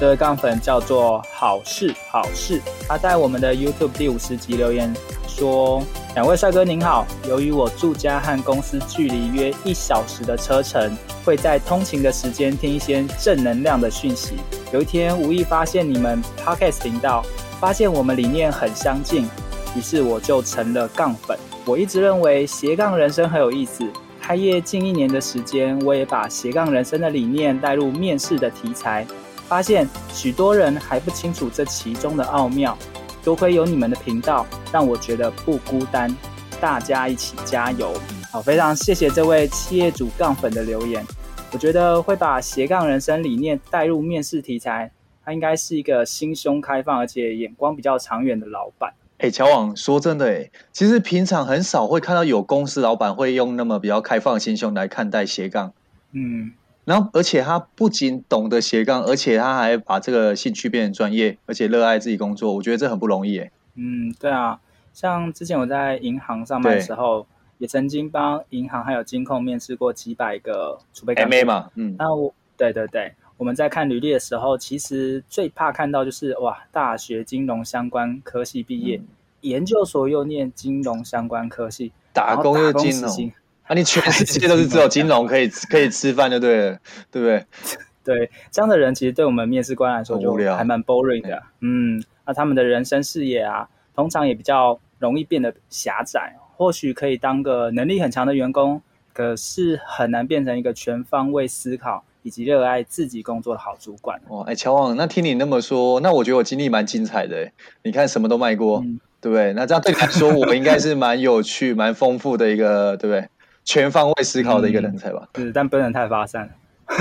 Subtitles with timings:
[0.00, 4.90] 这位杠粉叫做好事好事，他在我们的 YouTube 第五十集留言
[5.28, 5.82] 说
[6.16, 14.36] ：“两位帅哥您好，由于我住家和公司距离约一小时的车程，会在通勤的时间听一些正能量的讯息。
[14.72, 17.22] 有一天无意发现你们 Podcast 频道，
[17.60, 19.28] 发现我们理念很相近，
[19.76, 21.38] 于是我就成了杠粉。
[21.66, 23.84] 我一直认为斜杠人生很有意思，
[24.18, 29.06] 开业近一年的时间，我也把斜杠人生的理念带入面试的题材。”
[29.50, 32.78] 发现许多人还不清楚这其中的奥妙，
[33.24, 36.14] 多亏有你们的频道，让我觉得不孤单，
[36.60, 37.92] 大家一起加油！
[38.30, 41.04] 好，非常谢谢这位企业主杠粉的留言。
[41.50, 44.88] 我觉得会把斜杠人生理念带入面试题材，
[45.24, 48.92] 他应该是一个心胸开放而且眼光比较长远的老板。
[49.18, 55.72] 哎，乔网，说真的，哎，其实平常很少会看到有公司老板会用那么比较开放的心胸来看待斜杠。
[56.12, 56.52] 嗯。
[56.90, 62.52] 然后，而且他不仅懂得斜杠，而且他还把这个兴趣变成专业，而且热爱自己工作。
[62.52, 63.52] 我觉得这很不容易耶。
[63.76, 64.58] 嗯，对啊，
[64.92, 67.24] 像之前我在银行上班的时候，
[67.58, 71.70] 也曾经帮银行还有金控面试过几百个储备干部 MA 嘛。
[71.76, 79.06] 嗯，那我对对对，我们在看履历的时候，其实最怕看到就是哇，大学金融相关科系毕业，嗯、
[79.42, 83.32] 研究所又念金融相关科系，打工又金融。
[83.70, 86.78] 啊，你全 世界都是只有金融可以可以吃饭，就对了，
[87.08, 87.46] 对不对？
[88.02, 91.40] 对，这样的人其实对我们面试官来说就还蛮 boring 的。
[91.60, 96.34] 嗯，那他们的人生视野啊，通常也比较容易变得狭窄。
[96.56, 98.82] 或许可以当个能力很强的员工，
[99.12, 104.20] 可是很难变成一个全方位思考以及热爱自己工作的好主管。
[104.28, 107.48] 哦，哎，乔王，那听你那么说，那我觉得我经历蛮精彩的。
[107.84, 109.52] 你看，什么都卖过，嗯、对不对？
[109.52, 113.28] 那这样对你来说，我应该是蛮有趣、蛮丰富的一个，对不对？
[113.64, 116.50] 全方位思考的一个人才吧，是、嗯，但不能太发散。
[116.90, 116.96] 好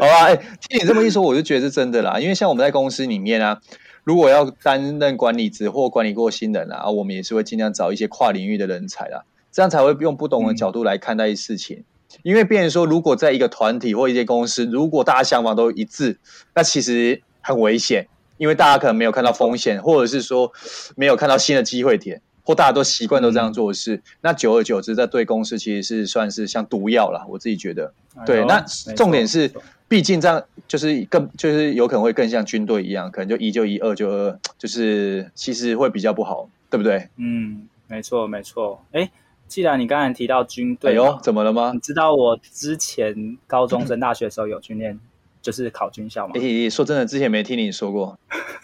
[0.00, 0.36] 吧，哎、欸，
[0.66, 2.18] 听你这么一说，我就觉得是真的啦。
[2.18, 3.60] 因为像我们在公司里面啊，
[4.04, 11.76] 如果要担任管理职或管理过新人啊，我们也是会尽量找一些跨领域的人才啦，这样才会用不同的角度来看待事情。
[11.76, 11.84] 嗯、
[12.22, 16.18] 因为变成说，如果在一个团体或一些公司，如果大家想法都一致，
[16.54, 18.08] 那其实很危险，
[18.38, 20.50] 因为大家可能没有看到风险，或者是说
[20.96, 22.22] 没有看到新的机会点。
[22.48, 27.26] 或大家都习惯都这样做事，嗯、那久而久之，在对公司其实是算是像毒药了。
[27.28, 28.42] 我自己觉得，哎、对。
[28.46, 28.58] 那
[28.96, 29.52] 重点是，
[29.86, 37.10] 毕竟这样就是更就是有可能会更像军队一样，可能就一就一，二就二，就是其实会比较不好，对不对？
[37.16, 38.82] 嗯，没错，没错。
[38.92, 39.10] 哎，
[39.46, 41.72] 既然你刚才提到军队，哎呦，怎么了吗？
[41.74, 44.98] 你知道我之前高中升 大学的时候有训练，
[45.42, 46.32] 就是考军校吗？
[46.34, 48.18] 哎，说真的，之前没听你说过。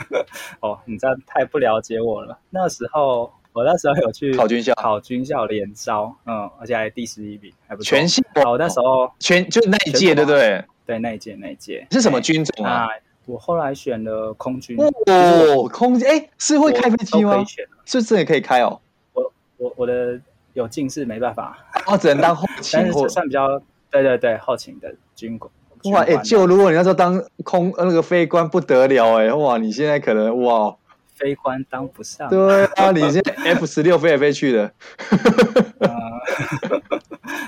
[0.60, 2.38] 哦，你这样太不了解我了。
[2.48, 3.30] 那时候。
[3.54, 7.88] 我那时候有去考军校，考军校联招，嗯，而且还第十一名，还不错。
[7.88, 10.64] 全系，我那时候全就那一届，对不对？
[10.84, 12.88] 对，那一届那一届是什么军种啊？
[13.26, 14.76] 我后来选了空军。
[14.76, 17.44] 哦，空军，哎，是会开飞机吗？
[17.84, 18.80] 是这也可以开哦。
[19.12, 20.20] 我我我的
[20.54, 21.56] 有近视，没办法，
[21.86, 25.48] 哦，只能当后勤，但是算比较，对对对，后勤的军官。
[25.92, 30.74] 哇，哎，就如果你那时候当空那个飞官不得了，哎，哇，你现在可能哇。
[31.24, 34.70] 飞官当不上，对啊， 你现在 F 十六飞来飞去的，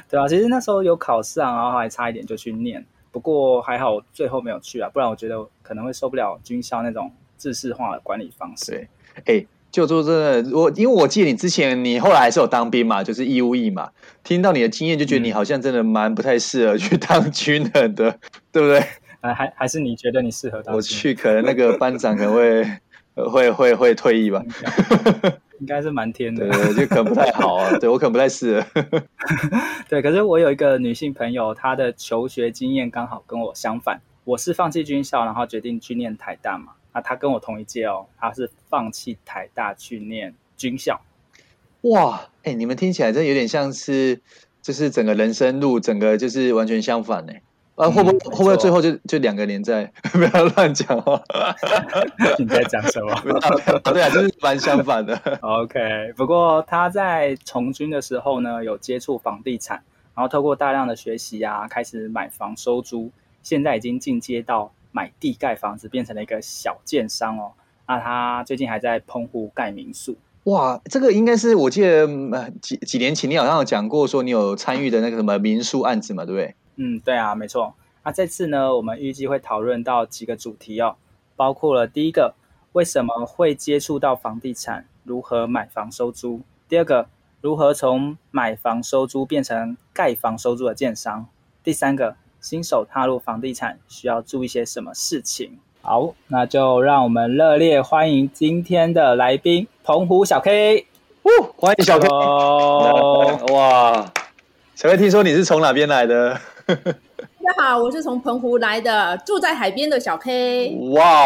[0.09, 2.82] 对啊，其实那时候有考试啊，然后还差一点就去念，
[3.12, 8.70] 不过还好最后没有去啊，不然我觉得可能会受不了军校那种制式化的管理方式。
[8.72, 10.10] 对，哎、欸，就说真
[10.50, 13.91] 的，我因为我记得你之前你后来还是有当兵嘛，就是义务役嘛，
[14.25, 18.18] 听到你的经验就觉得你好像真的蛮不太适合去当军人的，嗯、
[18.53, 18.83] 对不对？
[19.21, 20.74] 还还还是你觉得你适合当军？
[20.77, 22.65] 我去，可能那个班长可能会。
[23.16, 24.45] 会会会退役吧？
[25.59, 27.77] 应该是蛮天的，对，就可能不太好啊。
[27.80, 28.84] 对我可能不太适合。
[29.89, 34.01] 对，可是我有一个女性朋友，她的求学经验刚好跟我相反。
[34.24, 36.72] 我是放弃军校，然后决定去念台大嘛。
[36.92, 41.01] 那她跟我同一届哦，她是放弃台大去念军校。
[41.83, 44.21] 哇，哎，你们听起来真的有点像是，
[44.60, 47.33] 就是整个人生路，整个就是完全相反呢。
[47.77, 49.84] 啊，会不会、嗯、会不会最后就就两个连在？
[50.13, 51.23] 不要乱讲话。
[52.39, 53.15] 你在讲什么？
[53.84, 55.15] 对啊，就是蛮相反的。
[55.43, 55.78] OK，
[56.17, 59.83] 不过他在从军的时候呢，有接触房地产，
[60.15, 63.11] 然后透过大量的学习啊，开始买房收租，
[63.43, 67.53] 现在已经进阶到买地盖房子，变成了一个小建商哦。
[67.87, 70.17] 那他最近还在澎湖盖民宿。
[70.45, 72.09] 哇，这个应该是我记得
[72.63, 76.55] 几几年前你好像有讲过，说你有参与的那个什么民宿案子嘛，对不对？
[76.77, 77.75] 嗯，对啊，没错。
[78.05, 80.97] 那这次呢，我们预计会讨论到几个主题哦，
[81.34, 82.34] 包括了第一个，
[82.73, 87.09] 为什么会接触到房地产，如何买房收租；第二个，
[87.41, 91.25] 如何从买房收租变成盖房收租的建商；
[91.65, 95.59] 第三个，新手踏入房地产需要注意些什么事情。
[95.83, 100.87] 好，那就让我们热烈欢迎今天的来宾，澎湖小 K。
[101.25, 102.07] 呜，欢迎小 K。
[103.53, 104.13] 哇，
[104.77, 106.41] 小 K，听说你是从哪边来的？
[106.66, 110.77] 大家好，我是从澎湖来的，住在海边的小 K。
[110.91, 111.24] 哇，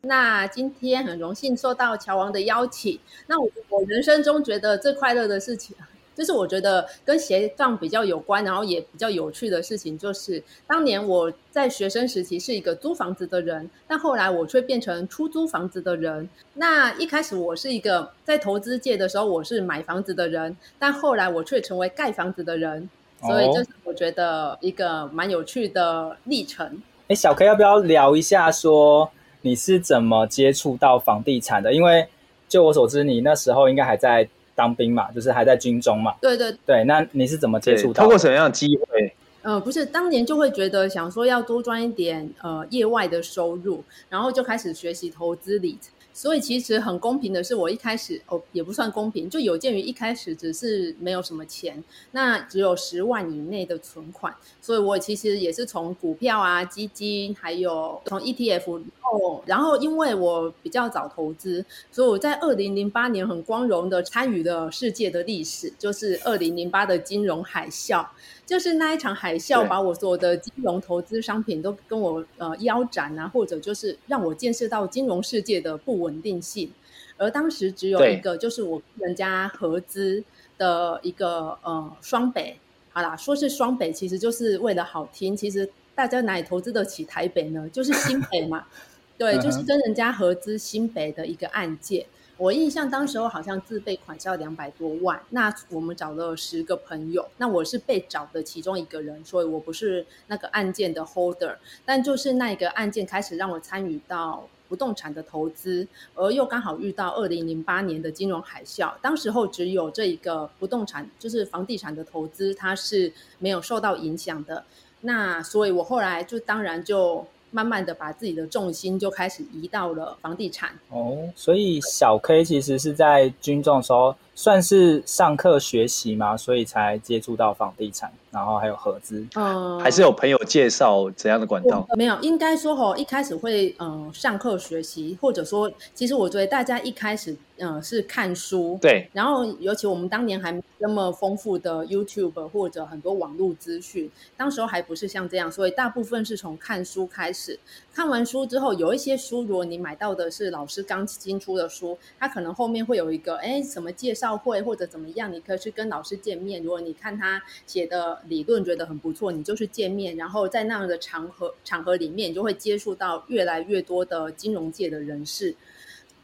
[0.00, 2.98] 那今天很荣幸受到乔王的邀请。
[3.26, 5.76] 那我我人生中觉得最快乐的事情。
[6.14, 16.26] 就是我觉得跟斜杠比较有关，然后也比较有趣的事情，就是当年我在学生时期是一个租房子的人，但后来我却变成出租房子的人。
[16.54, 22.88] 那一开始我是一个在投资界的时候，我是买房子的人，但后来我却成为盖房子的人，
[23.26, 26.82] 所以就是我觉得一个蛮有趣的历程。
[27.08, 29.10] 哎，小 K 要不要聊一下，说
[29.42, 31.72] 你是怎么接触到房地产的？
[31.72, 32.08] 因为
[32.48, 34.28] 就我所知，你那时候应该还在。
[34.56, 36.14] 当兵嘛，就是还在军中嘛。
[36.18, 38.04] 对对对，那你是怎么接触到？
[38.04, 39.12] 通过什么样的机会？
[39.42, 45.90] 呃，不是，当年就会觉得想说要多赚一点呃业外的收入，然后就开始学习投资理财。
[46.16, 68.06] 所以其实很公平的是，我一开始哦也不算公平，就有鉴于一开始只是没有什么钱，那只有十万以内的存款，所以我其实也是从股票啊、基金，还有从 ETF 后，然后因为我比较早投资，所以我在二零零八年很光荣的参与了世界的历史，就是二零零八的金融海啸。
[68.46, 76.70] 就是那一场海啸，把我所有的金融投资商品都跟我呃腰斩啊，或者就是让我见识到金融世界的不稳定性。
[77.18, 80.22] 而当时只有一个，就是我跟人家合资
[80.56, 82.56] 的一个呃双北。
[82.92, 85.36] 好啦，说是双北，其实就是为了好听。
[85.36, 87.68] 其实大家哪里投资得起台北呢？
[87.72, 88.64] 就是新北嘛。
[89.18, 92.06] 对，就是跟人家合资新北的一个案件。
[92.38, 101.56] 我印象当时候好像自备款是要两百多万，那我们找了十个朋友，那我是被找的其中一个人，所以我不是那个案件的 holder，
[101.86, 114.62] 但就是那一个案件开始让我参与到不动产的投资，而又刚好遇到二零零八年的金融海啸，当时候只有这一个不动产，就是房地产的投资，它是没有受到影响的，
[115.00, 117.26] 那所以我后来就当然就。
[117.56, 120.78] 慢慢的把自己的重心就开始移到了房地产。
[120.90, 131.84] 哦，所以小 K 其实是在军中的时候算是上课学习嘛，所以才接触到房地产，然后还有合资，嗯，还是有朋友介绍怎样的管道？
[131.96, 137.36] 没有，应该说吼，一开始会嗯上课学习，或者说，其实我觉得大家一开始。
[137.58, 139.08] 嗯，是看书，对。
[139.14, 147.58] 然后，尤其我们当年还没那么丰富的 YouTube 或者很多网络资讯，当时候还不是像这样，所以大部分是从看书开始。
[147.94, 156.62] 看完书之后，有一些书，如果你买到的是老师刚新出的书，它可能后面会有一个，哎，什么介绍会或者怎么样，你可以去跟老师见面。
[156.62, 160.16] 如果你看他写的理论觉得很不错，你就去见面。
[160.16, 165.54] 然后在那样的场合场合里面，你就会接触到越来越多的金融界的人士。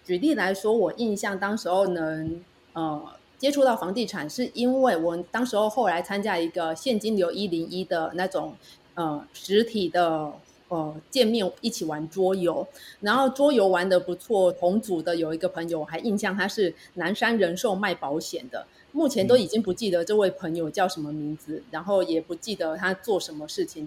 [0.06, 2.42] 举例来说，我印象当时候能
[2.72, 8.56] 呃接触到房地产，是因为我当时候后来参加一个现金流一零一的那种
[8.94, 10.32] 呃实体的
[10.72, 12.66] 呃见面，一起玩桌游，
[13.00, 14.50] 然后桌游玩的不错。
[14.52, 23.86] 同组的有一个朋友，我还印象他是南山人寿卖保险的，目前都已经不记得这位朋友叫什么名字，然后也不记得他做什么事情。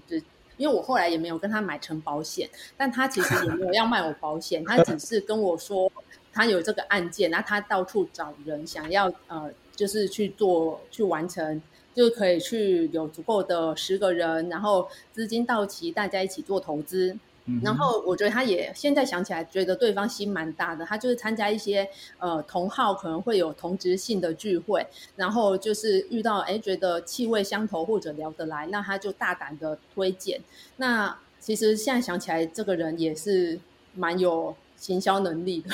[0.58, 5.92] 因为我后来也没有跟他买成保险，但他其实也没有要卖我保险， 他只是跟我说
[6.32, 11.62] 他有这个案件，那他到处找人想要呃，就是去做去完成，
[11.96, 17.18] 就可以去有足够的十个人，然后资金到齐，大家一起做投资。
[17.62, 20.84] 然后我觉得他也现在想起来，觉得对方心蛮大的。
[20.84, 21.88] 他就是参加一些
[22.18, 24.84] 呃同好可能会有同质性的聚会，
[25.16, 30.42] 然后就是遇到哎觉得气味相投或者聊得来，那他就大胆的推荐。
[30.78, 33.60] 那其实现在想起来，这个人也是
[33.94, 34.56] 蛮有
[34.86, 35.70] 行销能力的。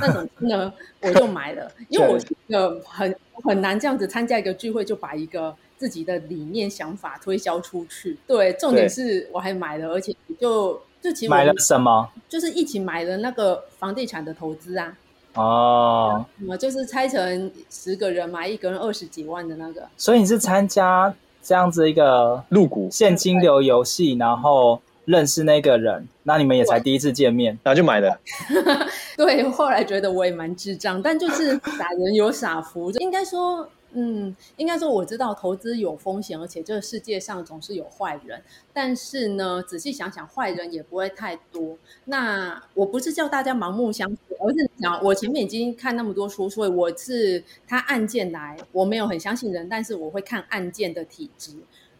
[0.00, 8.18] 那总之呢，我就买了， 因为我是一个很很难这样子参加一个聚会就把一个自己的理念想法推销出去。
[8.26, 10.80] 对，重点是我还买了，而且就。
[11.02, 12.08] 就其实买了什么？
[12.28, 14.96] 就是一起买了那个房地产的投资啊。
[15.34, 19.84] 哦，我就是拆成十个人买一个人二十几万的那个。
[19.96, 28.20] 所以你是参加这样子一个入股现金流游戏，然后认识那个人，那你们也才第一次见面，然后就买了。
[29.16, 33.68] 对，后来觉得我也蛮智障，但就是 傻人有傻福，应该说。
[33.94, 38.42] 嗯，应该说我知道投资有风险，而且这个世界上总是有坏人。
[38.72, 41.76] 但是呢，仔细想想，坏人也不会太多。
[42.06, 51.52] 那我不是叫大家盲目相信，而是讲我前面已经看那么多书，所以我是他案件来，我没有很相信人，但是我会看案件的体质。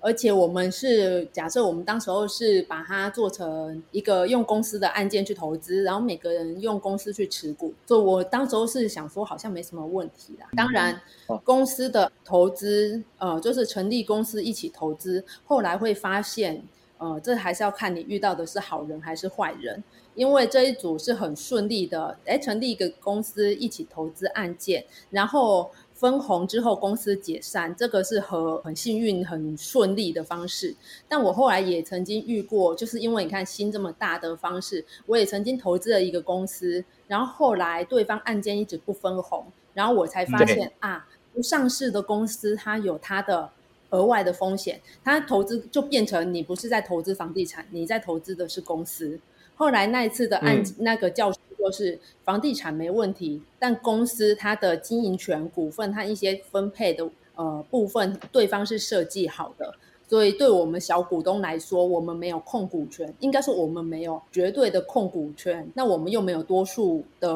[0.04, 7.72] 而且我们是假设，我们当时候是把它做成一个用公司的案件去投资，然后每个人用公司去持股。
[7.86, 10.48] 所以我当时候是想说，好像没什么问题啦。
[10.56, 11.00] 当然，
[11.44, 16.60] 公司的投资，呃，就是成立公司一起投资，后来会发现，
[16.98, 19.84] 呃，这还是要看你遇到的是好人还是坏人。
[20.16, 25.70] 因为这一组是很顺利的，哎，成立一个公司一起投资案件，然后。
[26.02, 30.74] 分红之后，公司解散，这个是很很幸运、很顺利的方式。
[31.08, 43.48] 但我后来也曾经遇过，就是因为你看心这么大的方式，我也曾经投资了一个公司，然后后来对方案件一直不分红，然后我才发现啊，不上市的公司它有它的
[43.90, 49.20] 额外的风险，它投资就变成你不是在投资房地产，你在投资的是公司。
[49.62, 59.72] 后来那一次的案、嗯、那个教训就是房地产没问题，但公司它的经营权、股份它一些分配的呃部分，对方是设计好的，
[60.08, 67.30] 所以对我们小股东来说，我们没有控股权，应该说我们没有绝对的控股权，那我们又没有多数的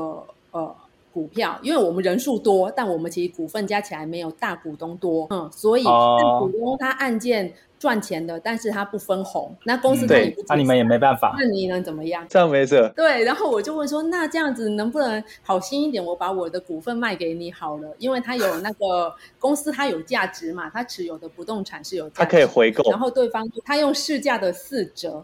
[0.50, 0.74] 呃
[1.16, 7.54] 股票，因为我们人数多，但我们其实股份加起来没有大股东多，嗯，所以大股东他案件。
[7.78, 12.24] 赚钱的，但是他不分红，那公司他也不，那、你们也没办法，那你能怎么样？
[12.26, 12.90] 这样没事。
[12.96, 22.82] 对，然后我就问说，那这样子能不能好心一点，我把我的股份卖给你好了，因为他有那个公司，它有价值嘛，他持有的不动产是有价值，他可以回购。
[22.90, 25.22] 然后对方他用市价的四折，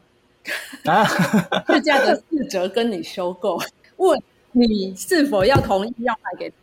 [0.85, 1.07] 啊，
[1.73, 3.59] 市价的四折跟你收购，
[3.97, 6.57] 问你是否要同意要卖给他？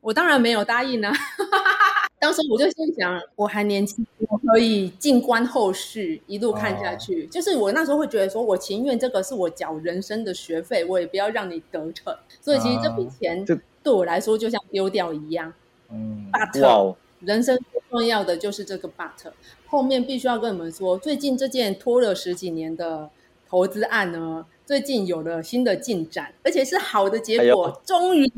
[0.00, 1.14] 我当然没有答应呢、啊。
[2.18, 7.24] 当时我就心想，我还年轻，我可以静观后续，一路看下去。
[7.24, 12.16] 哦、就是我那时候会觉得说，我情愿这个是我缴人生的学费，我也不要让你得逞。
[12.40, 13.44] 所以其实这笔钱
[13.82, 15.52] 对我来说就像丢掉一样。
[15.90, 19.30] 嗯，but 人生最重要的就是这个 but。
[19.66, 23.10] 后面必须要跟你们说，最近这件拖了十几年的
[23.48, 27.68] 投资案呢，最近有了新的进展，而且是好的结果。
[27.68, 28.30] 哎、终于，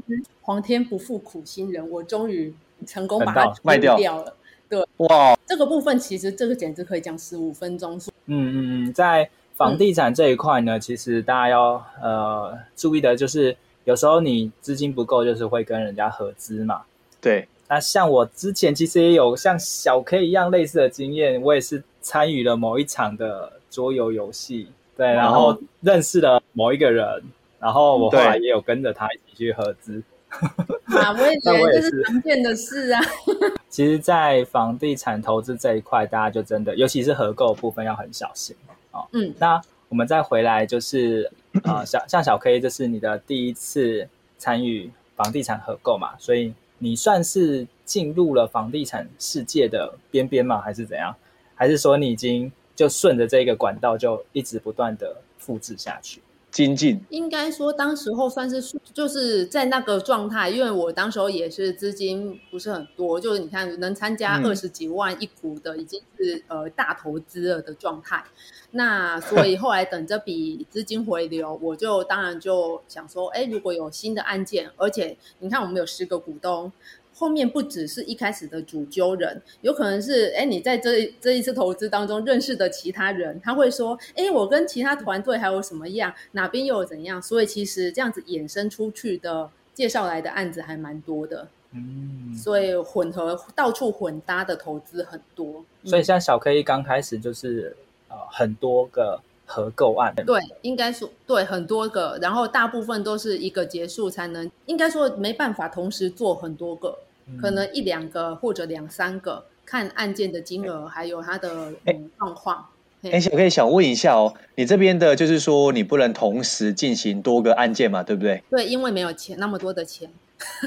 [0.42, 2.54] 皇天不负苦心人，我终于。
[2.86, 4.32] 成功把它卖掉了，
[4.68, 7.96] 对，哇，这个部分其实这个简直可以讲十五分钟。
[8.26, 16.82] 嗯嗯嗯，在房地产这一块呢，嗯、其实大家要呃注意的就是，有时候你资金不够，就是会跟人家合资嘛。
[17.20, 24.68] 对，那像我之前其实也有像小 K 一样类似的经验，我也是参与了某一场的桌游游戏，
[24.98, 27.22] 对，然后认识了某一个人，
[27.60, 30.02] 然后我后来也有跟着他一起去合资。
[30.28, 33.00] 啊，我也觉得这是常见的事啊。
[33.70, 38.74] 其实，在房地产投资这一块，大家就真的，尤其是合购部分要很小心啊。
[38.90, 41.30] 哦、嗯，那我们再回来，就是
[41.62, 46.10] 啊、呃， 像像小 K，这是你的第一次参与房地产合购嘛？
[46.18, 50.60] 所以你算是进入了房地产世界的边边吗？
[50.60, 51.14] 还是怎样？
[51.54, 56.22] 还是说你已经就顺着这个管道，就一直不断的复制下去？
[56.52, 58.62] 精进，应该说当时候算是
[58.94, 68.24] 就是在那个状态，因为我当时候也是资金不是很多，就是你看能参加二十几万一股的，已经是、嗯、呃大投资了的状态。
[68.70, 76.72] 那所以后来等这笔资金回流，我就当然就想说，哎，如果有新的案件，而且你看我们有十个股东。
[77.18, 97.76] 后面不只是一开始的主揪人，有可能是哎，你在这这一次投资当中认识的其他人，他会说，哎，我跟其他团队还有什么样，哪边又有怎样，所以其实这样子衍生出去的介绍来的案子还蛮多的，嗯，所以混合到处混搭的投资很多，所以像小 K 刚开始就是
[98.08, 99.20] 呃很多个。
[99.50, 100.14] 合购案。
[100.26, 106.96] 对，应该说对很多个，然后大部分都是一个结束才能，应该说没办法同时做很多个，嗯、
[107.40, 112.66] 可能一两个或者两三个，看案件的金额还有它的嗯状况。
[113.02, 118.42] 哎，我可以想问一下哦，你这边的就是说你不能同时进行多个案件嘛，对不对？
[118.50, 120.10] 对，因为没有钱那么多的钱。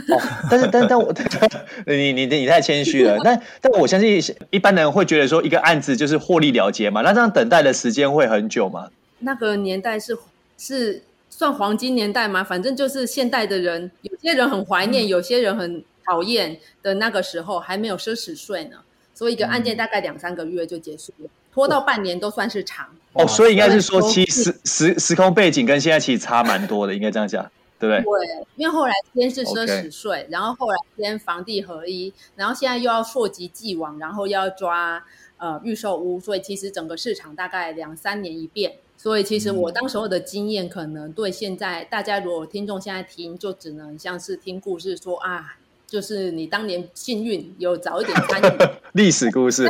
[0.10, 1.13] 哦，但是 但但我，
[1.88, 3.18] 你你你太谦虚了。
[3.24, 7.01] 那但我相信一般人会觉得说，一个案子就是获利了结嘛。
[7.01, 8.89] 那这样等待的时间会很久吗？
[9.20, 10.18] 那个年代是
[10.58, 12.44] 是算黄金年代吗？
[12.44, 18.80] 反正就是现代的人，有些人很怀念，嗯、有些人很讨厌的那个时候，还没有奢侈税呢，
[19.13, 21.30] 所以一个案件大概两三个月就结束了。
[21.53, 22.86] 拖到半年都算是长。
[23.13, 27.50] 哦，所以应该是说，其实时时时空背景跟现在其实差蛮多的，应该这样讲，
[27.80, 28.03] 对不对？
[28.03, 35.01] 对，因为后来先是奢侈税.然后后来先房地合一，然后现在又要溯及既往，然后又要抓
[35.38, 38.75] 呃预售屋，所以其实整个市场大概两三年一变。
[38.98, 45.58] 所以其实我当时候的经验，可能对现在大家如果听众现在听，就只能像是听故事说啊，
[45.91, 48.57] 就是你当年幸运有早一点参与
[48.93, 49.69] 历史故事。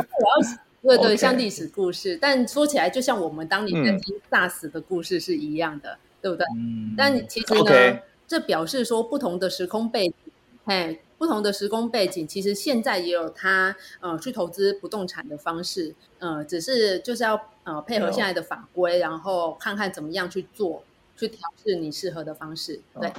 [0.80, 6.46] 对对，像历史故事但说起来就像我们当年在听 SARS 的故事是一样的，嗯、对不对？
[6.56, 8.00] 嗯、但其实呢，Okay.
[8.28, 10.14] 这表示说不同的时空背景，
[10.64, 20.84] 嘿，不同的时空背景，其实现在也有他呃去投资不动产的方式，呃，只是就是要呃配合现在的法规，然后看看怎么样去做，
[21.16, 23.08] 去调试你适合的方式，对。
[23.08, 23.12] 哦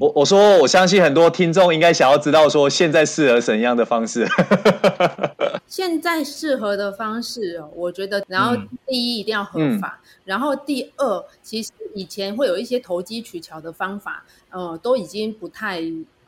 [0.00, 4.26] 我我说，我相信很多听众应该想要知道，说现在适合怎样的方式？
[5.66, 8.56] 现在适合的方式哦，我觉得，然后
[8.86, 15.82] 第一一定要合法，嗯、然后第二，其实以前会有一些投机取巧的方法，呃，都已经不太。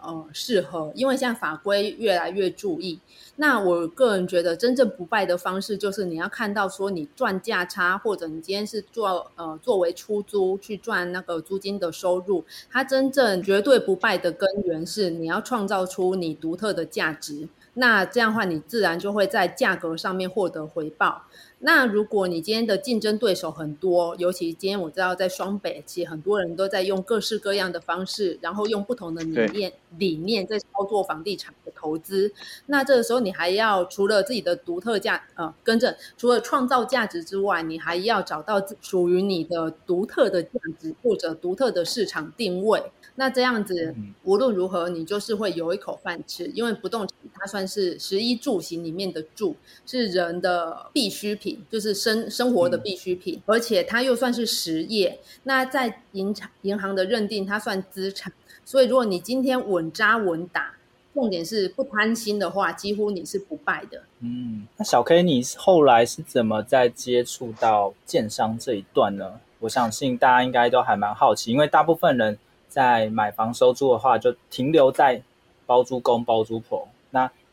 [0.08, 2.98] 呃，适合，因为现在法规越来越注意。
[3.36, 17.46] 那我个人觉得，真正不败的方式就是你要看到说你赚价差，或者你今天是做呃作为出租去赚那个租金的收入，它真正绝对不败的根源是你要创造出你独特的价值。
[17.74, 21.26] 那这样的话，你自然就会在价格上面获得回报。
[21.60, 32.32] 那如果你今天的竞争对手很多，尤其今天我知道在双北，其实很多人都在用各式各样的方式，然后用不同的理念理念在操作房地产的投资。
[32.66, 42.82] 那这个时候你还要除了自己的独特价，呃，跟着除了创造价值之外，你还要找到属于你的独特的价值或者独特的市场定位。
[43.16, 55.18] 那这样子，无论如何，你就是会有一口饭吃，因为不动产它算是食一住行里面的住，是人的必需品，就是生生活的必需品，而且它又算是实业。
[55.44, 58.32] 那在银行银行的认定，它算资产。
[58.64, 60.74] 所以，如果你今天稳扎稳打，
[61.14, 64.02] 重点是不贪心的话，几乎你是不败的。
[64.20, 69.40] 嗯，那小 K，你后来是怎么在接触到建商这一段呢？
[69.60, 72.38] 我相信大家应该都还蛮好奇，因为大部分人。
[72.70, 75.22] 在买房收租的话，就停留在
[75.64, 76.86] 包租公包租婆。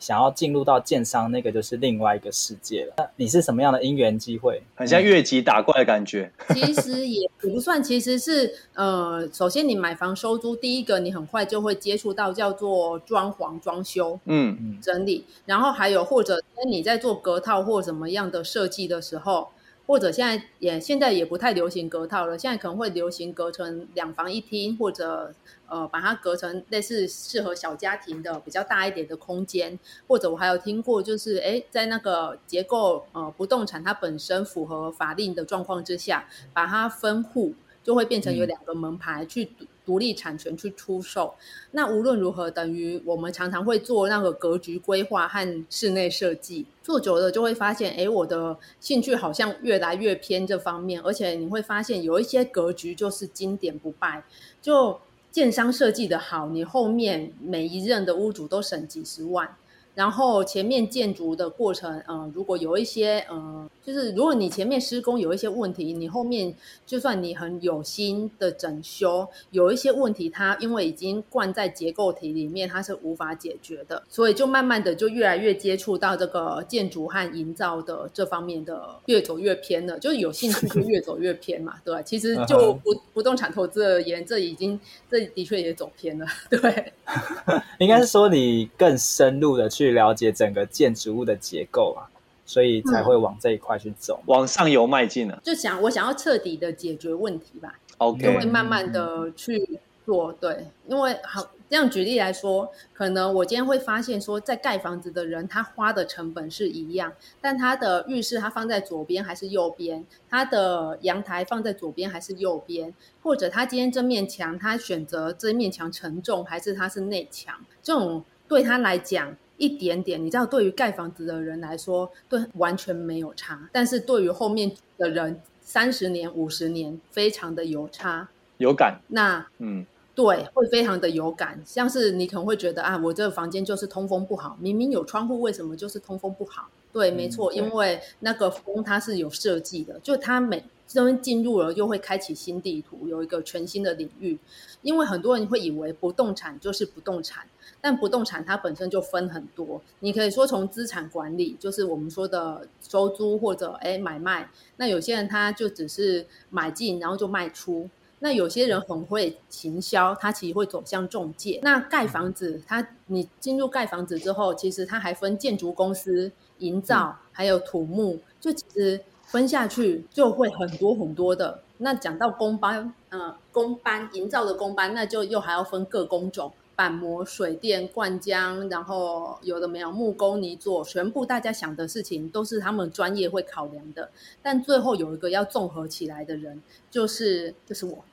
[0.05, 2.93] 那想要进入到建商，那个就是另外一个世界了。
[2.97, 4.61] 那你是什么样的因缘机会？
[4.75, 6.31] 很像越级打怪的感觉。
[6.53, 19.49] 其实也也不算，其实是呃，首先你买房收租，第一个你很快就会接触到叫做装潢装修，嗯嗯，整理，然后还有或者你在做隔套或什么样的设计的时候。
[19.87, 25.33] 或者现在也现在也不太流行隔套了，现在可能会流行隔成两房一厅，或者
[25.67, 37.53] 呃把它隔成类似适合小家庭的比较大一点的空间，或者我还有听过就是哎在那个结构呃不动产它本身符合法令的状况之下，把它分户。
[37.85, 39.47] 就会变成有两个门牌去
[39.85, 41.33] 独立产权去出售。
[41.71, 51.01] 那无论如何，等于我们常常会做那个格局规划和室内设计，做久了就会发现，哎，我的兴趣好像越来越偏这方面。
[51.01, 54.23] 而且你会发现，有一些格局就是经典不败，
[54.61, 54.99] 就
[55.31, 59.55] 建商设计的好，你后面每一任的屋主都省几十万。
[59.93, 66.53] 然后前面建筑的过程，嗯、呃，如果有一些，嗯、呃，就是如果你前面施工有一些问题，你后面
[66.85, 84.77] 就算你很有心的整修，有一些问题，它因为已经灌在结构体里面，它是无法解决的，所以就慢慢的就越来越接触到这个建筑和营造的这方面的，越走越偏了，就是有兴趣就越走越偏嘛，对，其实就不不动产投资而言，这已经
[85.09, 86.91] 这的确也走偏了，对，
[87.79, 89.85] 应该是说你更深入的去。
[89.85, 92.09] 去了解整个建筑物的结构啊，
[92.45, 95.41] 所以才会往这一块去走，嗯、往上游迈进了。
[95.43, 100.31] 就想我想要彻底的解决问题吧，OK，就会慢慢的去做。
[100.33, 110.05] 对，因为好这样举例来说，可能我今天会发现说，在盖房子的人他花的成本是一样，但他的浴室他放在左边还是右边？
[110.29, 112.93] 他的阳台放在左边还是右边？
[113.23, 117.55] 或者他今天这面墙他选择这面墙承重还是他是内墙？
[117.81, 119.35] 这种对他来讲。
[119.57, 128.99] 一点点，你知道，对于盖房子的人来说，对完全没有差，但是对于后面的人，三十年、五十年，非常的有差，有感。
[129.07, 136.69] 那嗯，对，会非常的有感，像是你可能会觉得啊，我这个房间就是通风不好，明明有窗户，为什么就是通风不好？
[136.93, 144.39] 对，没错，因为那个风它是有设计的，就它每这边进入了又会开启新地图，有一个全新的领域。
[144.81, 147.45] 因为很多人会以为不动产就是不动产，
[147.81, 157.89] 但不动产它本身就分很多，你可以说从资产管理，就是我们说的收租或者哎买卖，那有些人他就只是买进然后就卖出。
[158.25, 161.59] 那有些人很会行销，他其实会走向中介。
[161.61, 171.61] 那盖房子，他你进入盖房子之后，其实他还分建筑公司、营造，还有土木，就其实分下去就会很多很多的。
[171.77, 176.51] 那讲到工班，呃，工班营造的工班，那就又还要分各工种。
[176.75, 184.09] 板模、水电、灌浆，然后有的没有木工泥作，全部大家想的事情都是他们专业会考量的。
[184.41, 186.61] 但最后有一个要综合起来的人，
[186.91, 188.03] 就是就是我。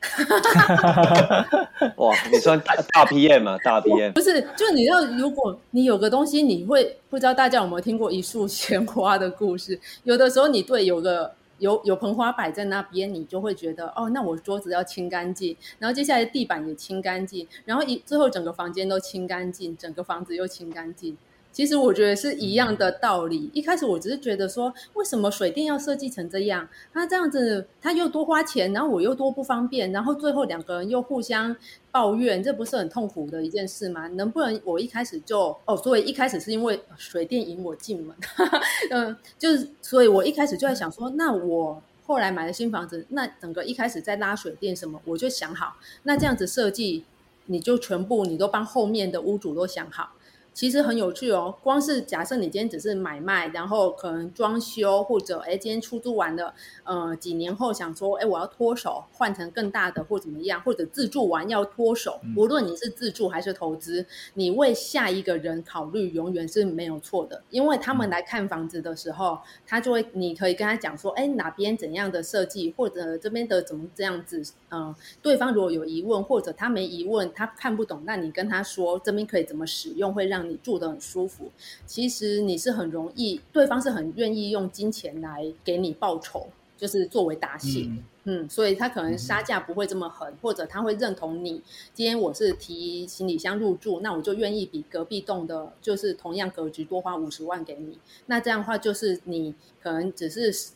[1.96, 3.59] 哇，你算大大 PM 啊？
[3.64, 9.79] 大 PM 不是，就你要，如果你有个东西，你会不知道大家有没有听过一束鲜 花的故事？
[10.05, 11.33] 有的时候你对有个。
[11.62, 21.16] 有有盆花摆在那边，你就会觉得哦，那我桌子要清干净，然后接下来地板也清干净，然后一最后整个房间都清干净，整个房子又清干净。
[21.52, 23.50] 其实我觉得是一样的道理。
[23.52, 26.66] 一开始我只是觉得说，为什么水电要设计成这样？
[26.94, 31.54] 那这样子他又多花钱，然后我又多不方便，然后最后两个人又互相
[31.90, 34.08] 抱怨，这不是很痛苦的一件事吗？
[34.08, 38.16] 能不能我一开始就哦，所以一开始是因为水电引我进门，
[38.90, 47.04] 嗯，就是所以我一开始就在想说，那我后来买了新房子，那整个一开始在拉水电什么，我就想好，那这样子设计，
[47.46, 50.12] 你就全部你都帮后面的屋主都想好。
[50.54, 81.50] 其实很有趣哦，光是假设你今天只是买卖，然后可能装修或者哎，今天出租完了，呃，几年后想说哎，我要脱手换成更大的或怎么样，或者自住完要脱手，无论你是自住还是投资，你为下一个人考虑永远是没有错的，因为他们来看房子的时候，他就会你可以跟他讲说，哎，哪边怎样的设计，或者这边的怎么这样子，嗯、呃，对方如果有疑问或者他没疑问，他看不懂，那你跟他说这边可以怎么使用，会让你住得很舒服，
[81.87, 91.62] 其实你是很容易，对方是很愿意用金钱来给你报酬，就是作为答谢，嗯，嗯，所以他可能杀价不会这么狠，嗯，或者他会认同你。
[91.94, 97.98] 今天我是提行李箱入住，那我就愿意比隔壁栋的，就是同样格局多花五十万给你。
[98.26, 100.72] 那这样的话，就是你可能只是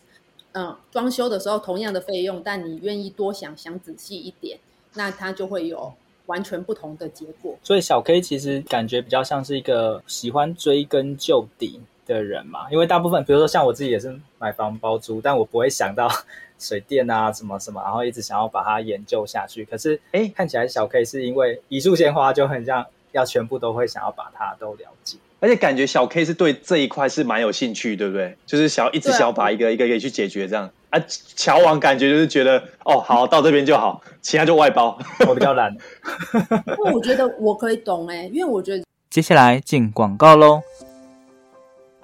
[0.52, 4.59] 嗯装修的时候同样的费用，但你愿意多想想仔细一点，
[4.94, 5.92] 那他就会有。
[6.26, 12.70] 完全不同的结果，所以小 K 其实感觉比较像是一个喜欢追根究底的人嘛。
[12.70, 16.08] 因为大部分，比如说像我自己也是买房包租，但我不会想到
[16.58, 19.64] 水电啊什么什么，然后一直想要把它研究下去。
[19.64, 28.37] 可是，哎，看起来小 K 是因为一束鲜花就很像要全部都会想要把它都了解，而且感觉小 K 是对这一块是蛮有兴趣，对不对？
[28.46, 30.70] 就是想要一直想要把一个一个一个去解决这样。
[30.90, 31.01] 啊，
[31.35, 34.99] 乔王感觉就是觉得哦，好到这边就好，其他就外包。
[35.29, 35.77] 我比较懒，
[36.92, 40.62] 我觉得我可以懂哎，因为我觉得接下来进广告喽。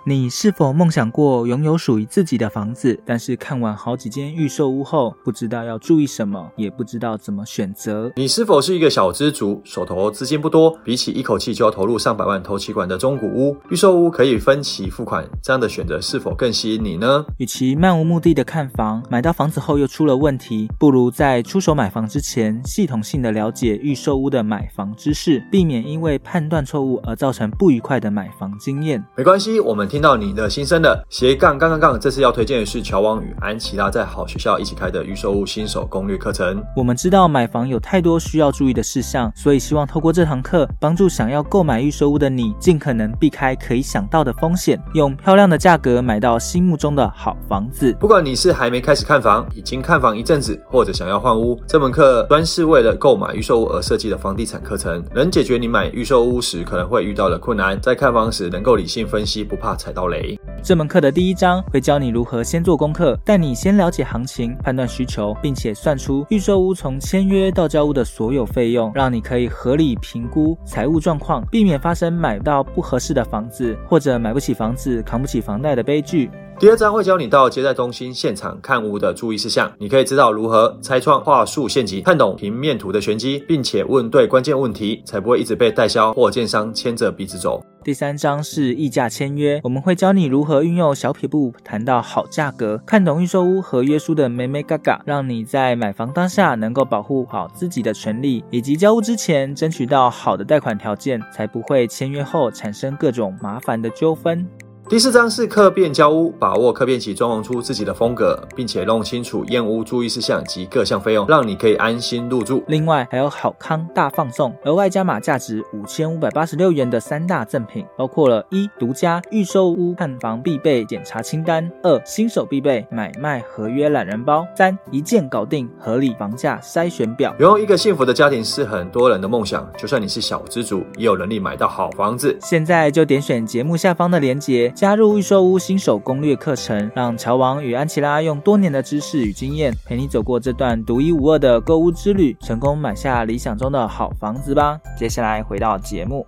[0.04, 2.98] 你是否梦想过拥有属于自己的房子？
[3.06, 8.10] 但是看完好几间预售屋后，不知道要注意什么，也不知道怎么选择。
[8.16, 10.76] 你是否是一个小资族，手头资金不多？
[10.82, 17.24] 比起一口气就要投入上百万头期款的中古屋，预售屋可以分期付款，这样的选择是否更吸引你呢？
[17.38, 29.00] 与其漫无目的的看房，买到房子后又出了问题，不如在出手买房之前，系统性的了解预售屋的买房知识，避免因为判断错误而造成不愉快的买房经验。
[29.16, 29.91] 没关系，我们。
[29.92, 36.64] 听到你的心声了，斜杠杠杠杠，这次要推荐的是乔王与安琪拉在好学校一起开的预售屋新手攻略课程。
[36.74, 47.94] 我们知道买房有太多需要注意的事项，所以希望透过这堂课，帮助想要购买预售屋的你，尽可能避开可以想到的风险，用漂亮的价格买到心目中的好房子。
[48.00, 60.38] 不管你是还没开始看房，已经看房一阵子，或者想要换屋，这门课专是为了购买预售屋而设计的房地产课程，能解决你买预售屋时可能会遇到的困难，在看房时能够理性分析，不怕踩到雷。
[60.62, 76.30] 这门课的第一章会教你如何先做功课，带你先了解行情、判断需求，并且算出预售屋从签约到交屋的所有费用，让你可以合理评估财务状况，避免发生买到不合适的房子或者买不起房子、扛不起房贷的悲剧。
[76.58, 87.60] 第二章会教你到接待中心现场看屋的注意事项，你可以知道如何拆窗、话术陷阱，看懂平面图的玄机，并且问对关键问题，才不会一直被代销或建商牵着鼻子走。
[87.82, 104.46] 第三章是议价签约，我们会教你如何运用小撇步谈到好价格，看懂预售屋合约书的眉眉嘎嘎，让你在买房当下能够保护好自己的权利，以及交屋之前争取到好的贷款条件，才不会签约后产生各种麻烦的纠纷。
[104.92, 112.62] 第四章是客变交屋，把握客变期装潢出自己的风格，并且弄清楚验屋注意事项及各项费用，让你可以安心入住。
[112.66, 127.34] 另外还有好康大放送，额外加码价值五千五百八十六元的三大赠品，包括了一独家预售屋看房必备检查清单，二新手必备买卖合约懒人包，三一键搞定合理房价筛选表。
[127.38, 132.36] 拥有一个幸福的家庭是很多人的梦想，就算你是小资族，也有能力买到好房子。
[132.42, 134.70] 现在就点选节目下方的链接。
[134.82, 144.80] 加入预售屋新手攻略课程，让乔王与安琪拉用多年的知识与经验，陪你走过这段独一无二的购屋之旅，成功买下理想中的好房子吧。
[144.98, 146.26] 接下来回到节目，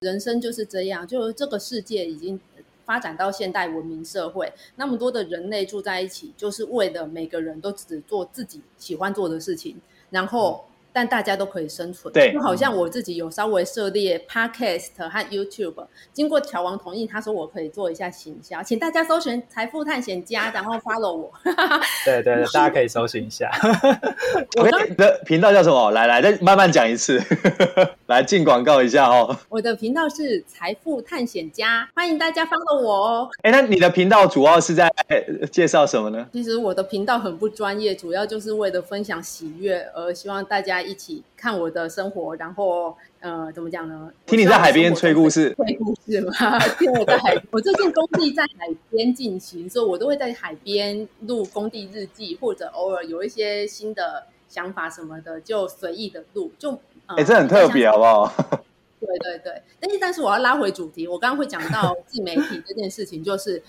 [0.00, 2.40] 人生就是这样，就这个世界已经
[2.84, 9.76] 发展到现代文明社会，那么多的人类住在一起，就是为了每个人都只做自己喜欢做的事情，
[10.10, 10.64] 然后。
[10.92, 21.32] 但大家都可以生存，对，就好像我自己有稍微涉猎 Podcast 和 YouTube，经过乔王同意，他说我可以做一下行销，请大家搜寻财富探险家，然后 follow 我。
[22.04, 23.50] 对对对，大家可以搜寻一下。
[24.60, 25.90] 我的频道叫什么？
[25.92, 27.18] 来来，再慢慢讲一次，
[28.06, 29.34] 来进广告一下哦。
[29.48, 33.30] 我的频道是财富探险家，欢迎大家 follow 我哦。
[33.42, 34.92] 哎，那你的频道主要是在
[35.50, 36.28] 介绍什么呢？
[36.34, 40.81] 其实我的频道很不专业，主要就是为了分享喜悦，而希望大家。
[40.82, 44.12] 一起看我的生活，然后呃，怎么讲呢？
[44.26, 46.32] 听你在海边吹故事，吹故事吗？
[46.78, 56.52] 听我在海， 我最近工地在海边进行，所以我都会在海边录工地日记，或者偶尔有一些新的想法什么的，就随意的录。
[56.58, 56.72] 就
[57.06, 58.32] 哎、呃，这很特别，好不好？
[59.00, 63.62] 对对 对，但是但是我要拉回主题，我刚刚会讲到自媒体这件事情，就是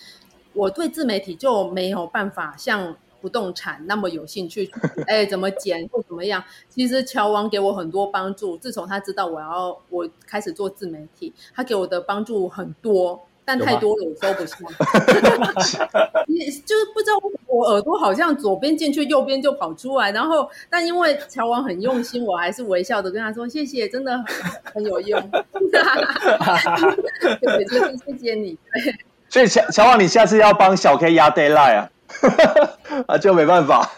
[0.53, 2.95] 我对自媒体就没有办法像。
[3.23, 4.69] 不动产那么有兴趣，
[5.07, 6.43] 哎，怎么剪或怎么样？
[6.67, 8.57] 其实乔王给我很多帮助。
[8.57, 14.57] 自从他知道我要我开始做自媒体，他给我的帮助很多，但太多了，我收不下。
[16.27, 20.11] 你就是不知道我耳朵好像左边进去，右边就跑出来。
[20.11, 24.25] 然后，但因为乔王很用心，我还是微笑的跟他说谢谢，真的很，
[24.75, 25.21] 很有用。
[27.39, 28.57] 对，就是谢谢你。
[29.29, 31.89] 所以乔乔王，你下次要帮小 K 压 deadline 啊？
[33.07, 33.89] 啊，就没办法，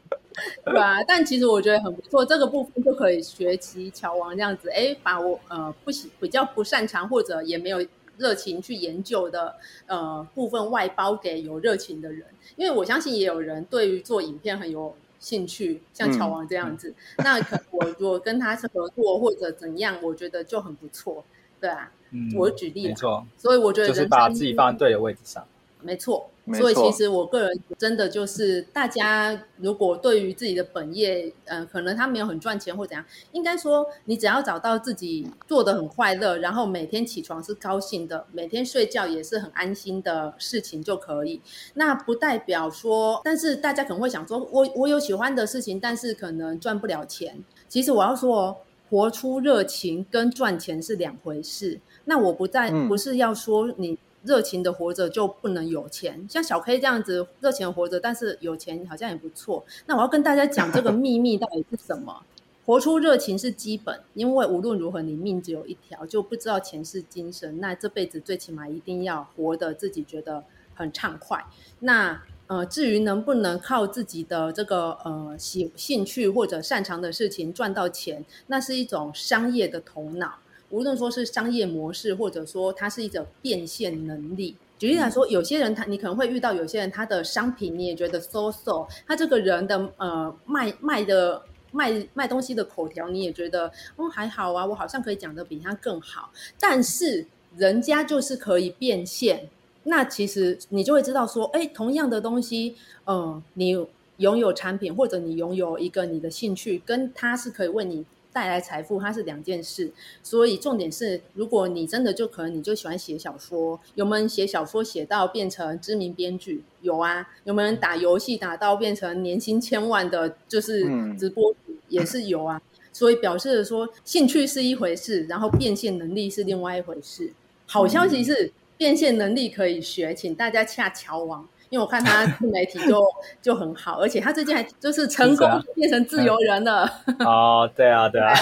[0.64, 0.96] 对啊。
[1.06, 7.84] 但其实我觉得很不错，这个部分就可以学习乔王这样子，哎，把我呃不喜比较不擅长或者也没有
[8.16, 9.54] 热情去研究的
[9.86, 12.24] 呃部分外包给有热情的人，
[12.56, 16.94] 因为我相信也有人对于做影片很有兴趣，像乔王这样子。
[17.16, 21.24] 嗯、那可我如果跟他是合作或者怎样，我觉得就很不错，
[21.60, 21.90] 对啊。
[22.12, 23.26] 嗯，我举例，没错。
[23.36, 25.44] 所以我觉得就是把自己放在对的位置上，
[25.82, 26.30] 没错。
[26.54, 41.40] 所以其实我个人真的就是，大家如果对于自己的本业，呃，可能他没有很赚钱或怎样，应该说你只要找到自己做的很快乐，然后每天起床是高兴的，每天睡觉也是很安心的事情就可以。
[41.74, 47.42] 那不代表说，但是大家可能会想说，我我有喜欢的事情，但是可能赚不了钱。
[47.68, 48.56] 其实我要说，
[48.88, 51.80] 活出热情跟赚钱是两回事。
[52.04, 53.98] 那我不在，不是要说你。
[54.26, 59.64] 热情的活着就不能有钱，像小 K 这样子热情的活着，但是有钱好像也不错。
[59.86, 62.22] 那我要跟大家讲这个秘密到底是什么？
[62.66, 67.60] 活出热情是基本，因为无论如何你命只有一条，就不知道前世今生。
[67.60, 70.42] 那这辈子最起码一定要活得自己觉得
[70.74, 71.44] 很畅快。
[71.78, 80.40] 那呃，至于能不能靠自己的这个呃喜兴趣或者擅长的事情赚到钱，那是一种商业的头脑。
[80.70, 84.56] 无论说是商业模式，或者说它是一种变现能力。
[84.78, 96.30] 举例来说，有些人他你可能会遇到有些人他的商品你也觉得 so so，他这个人的呃卖卖的卖卖东西的口条你也觉得哦还好啊，我好像可以讲的比他更好。
[96.60, 97.26] 但是
[97.56, 99.48] 人家就是可以变现，
[99.84, 102.76] 那其实你就会知道说，哎，同样的东西，
[103.06, 103.86] 嗯、呃，你
[104.18, 108.04] 拥有产品或者你拥有一个你的兴趣，跟他是可以为你。
[108.36, 109.90] 带来财富，它是两件事，
[110.22, 116.62] 所以重点是，如果你真的就可能你就喜欢写小说，有没有人写小说写到变成知名编剧？
[116.82, 120.82] 有啊，有没有人打游戏打到变成年薪千万的，就是
[121.16, 122.60] 直播主也是有啊。
[122.92, 127.32] 所以表示说，兴趣是一回事，然后变现能力是另外一回事。
[127.64, 131.48] 好消息是，变现能力可以学，请大家洽乔王。
[131.68, 133.04] 因为我看他自媒体就
[133.42, 136.88] 就很好，而且他最近还就是成功变成自由人了。
[137.20, 138.32] 哦，对啊，对啊。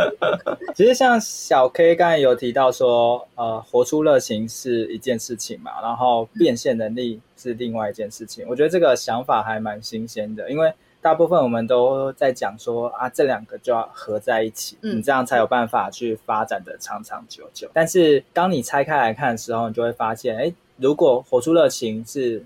[0.76, 8.44] 其实像小 K 刚才有提到说，呃，活出热情是一件事情嘛，然后变现能力是另外一件事情。
[8.48, 17.70] 我觉得这个想法还蛮新鲜的，因为大部分我们都在讲说啊，这两个就要合在一起，你这样才有办法去发展的长长久久。
[17.72, 20.52] 但是当你拆开来看的时候，你就会发现，哎。
[20.80, 22.42] 如果活出热情是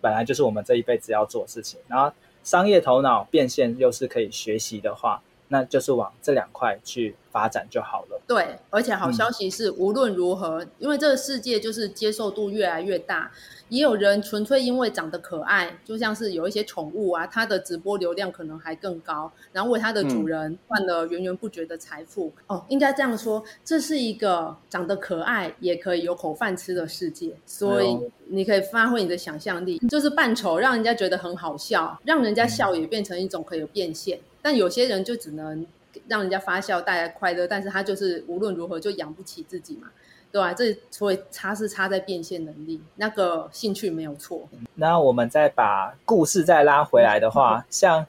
[0.00, 2.10] 本来就是我们这一辈子要做的事情，然后
[2.42, 8.20] 商业头脑变现又是可以学习的话，那就是往这两块去发展就好了。
[8.26, 13.30] 对，而且好消息是，无论如何，嗯、因为这个世界就是接受度越来越大。
[13.68, 22.32] 也有人纯粹因为长得可爱，就像是有一些宠物啊，它的直播流量可能还更高，然后为它的主人赚了源源不绝的财富。
[22.48, 34.20] 嗯、哦，应该这样说，这是一个长得可爱也可以有口饭吃的世界，所以你可以发挥你的想象力，就是扮丑让人家觉得很好笑，让人家笑也变成一种可以变现。
[34.42, 35.66] 但有些人就只能
[36.06, 39.88] 让人家发笑带来快乐，但是他就是无论如何就养不起自己嘛。
[40.34, 44.48] 对啊，这所以差是差在变现能力，那个兴趣没有错。
[44.74, 48.04] 那我们再把故事再拉回来的话， 像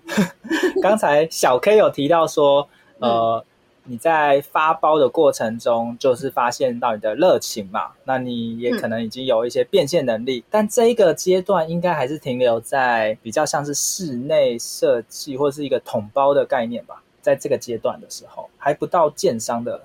[0.81, 3.45] 刚才小 K 有提到说，呃，
[3.83, 19.79] 你在发包的过程中，就是发现到你的热情嘛，那你也可能已经有一些变现能力，但这一个阶段应该还是停留在比较像是室内设计或是一个统包的概念吧，在这个阶段的时候，还不到建商的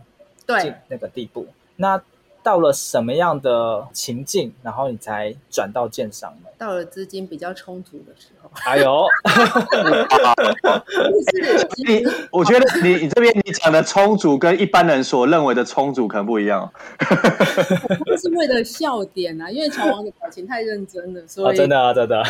[0.46, 2.02] 对那个地步，那。
[2.42, 6.48] 到了什么样的情境，然后你才转到建商呢？
[6.58, 8.50] 到了资金比较充足的时候。
[8.64, 9.06] 哎呦，
[11.86, 16.70] 你我觉得你你这边你讲的充足，跟一般人所认为的充足可能不一样。
[16.98, 22.22] 不是为了笑点啊，因为乔王的表情太认真了，所以、哦、真的啊，真的。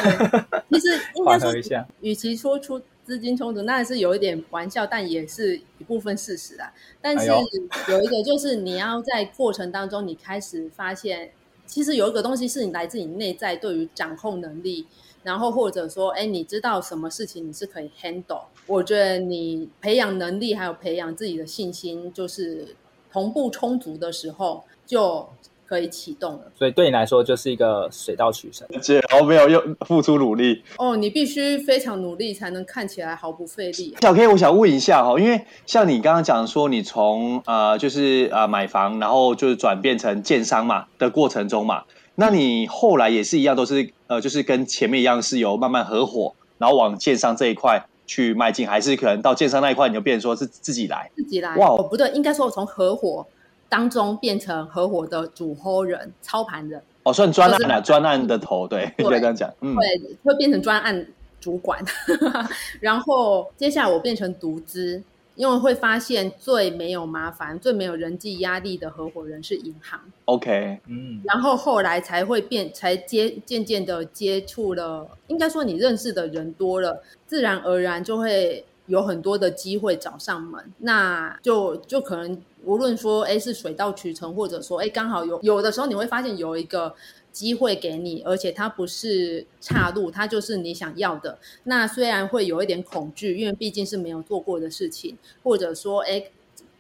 [0.70, 1.53] 其实应该说，
[2.01, 2.81] 与其说出。
[3.11, 6.73] 资金充足，那还是有一点玩笑，但也是一部分事实啊。
[7.03, 11.33] 但是有一个，就是你要在过程当中，你开始发现，
[11.66, 14.87] 其实有一个东西是你来自你内在对于掌控能力，
[15.25, 18.44] 然后或者说，哎，你知道什么事情你是可以 handle。
[18.68, 22.77] 我觉得你培养能力，还有培养自己的信心，就是
[23.11, 25.29] 同步充足的时候，就。
[25.70, 30.96] 可以启动了，所以对你来说就是一个水到渠成，而且我没有用付出努力哦。
[30.96, 33.94] 你必须非常努力才能看起来毫不费力。
[34.00, 41.85] 小 K，我想问一下哈，因为像你刚刚讲说，你从呃就是呃买房，然后就是转变成建商嘛的过程中嘛，
[42.16, 51.09] 那你后来也是一样，都是呃就是跟前面一样，是由慢慢合伙，然后往建商这一块去迈进，还是可能到建商那一块你就变成说是自己来？
[51.14, 51.54] 自己来？
[51.54, 53.24] 哇，哦不对，应该说我从合伙。
[53.70, 56.83] 当中变成合伙的主 hold 人、操盘人。
[57.04, 61.06] 哦，算专案的专案的头， 对，可以这样讲，嗯，对，会变成专案
[61.40, 61.83] 主管，
[62.78, 65.02] 然后接下来我变成独资，
[65.35, 82.42] 因为会发现最没有麻烦、最没有人际压力的合伙人是银行，OK，嗯，然后后来才会变，才接渐渐的接触了，应该说你认识的人多了，自然而然就会有很多的机会找上门，那就就可能。
[82.62, 86.94] 无论说哎是水到渠成，或者说哎刚好有有的时候你会发现有一个
[87.33, 91.38] 机会给你，而且它不是岔路，它就是你想要的。
[91.64, 96.22] 那虽然会有一点恐惧，因为毕竟是没有做过的事情，或者说哎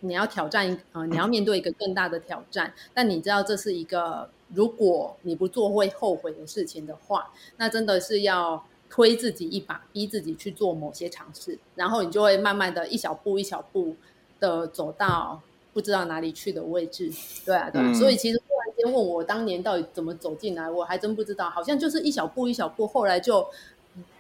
[0.00, 13.96] 你要挑战呃你要面对一个更大的挑战，但你知道这是一个如果你不做会后悔的事情的话，那真的是要推自己一把，逼自己去做某些尝试，然后你就会慢慢的一小步一小步
[14.38, 15.40] 的走到。
[15.72, 17.08] 不知道哪里去的位置，
[17.46, 23.46] 对啊，对啊，嗯、所以其实突然间问我当年到底怎么走进来，我还真不知道，好像就是一小步一小步，后来就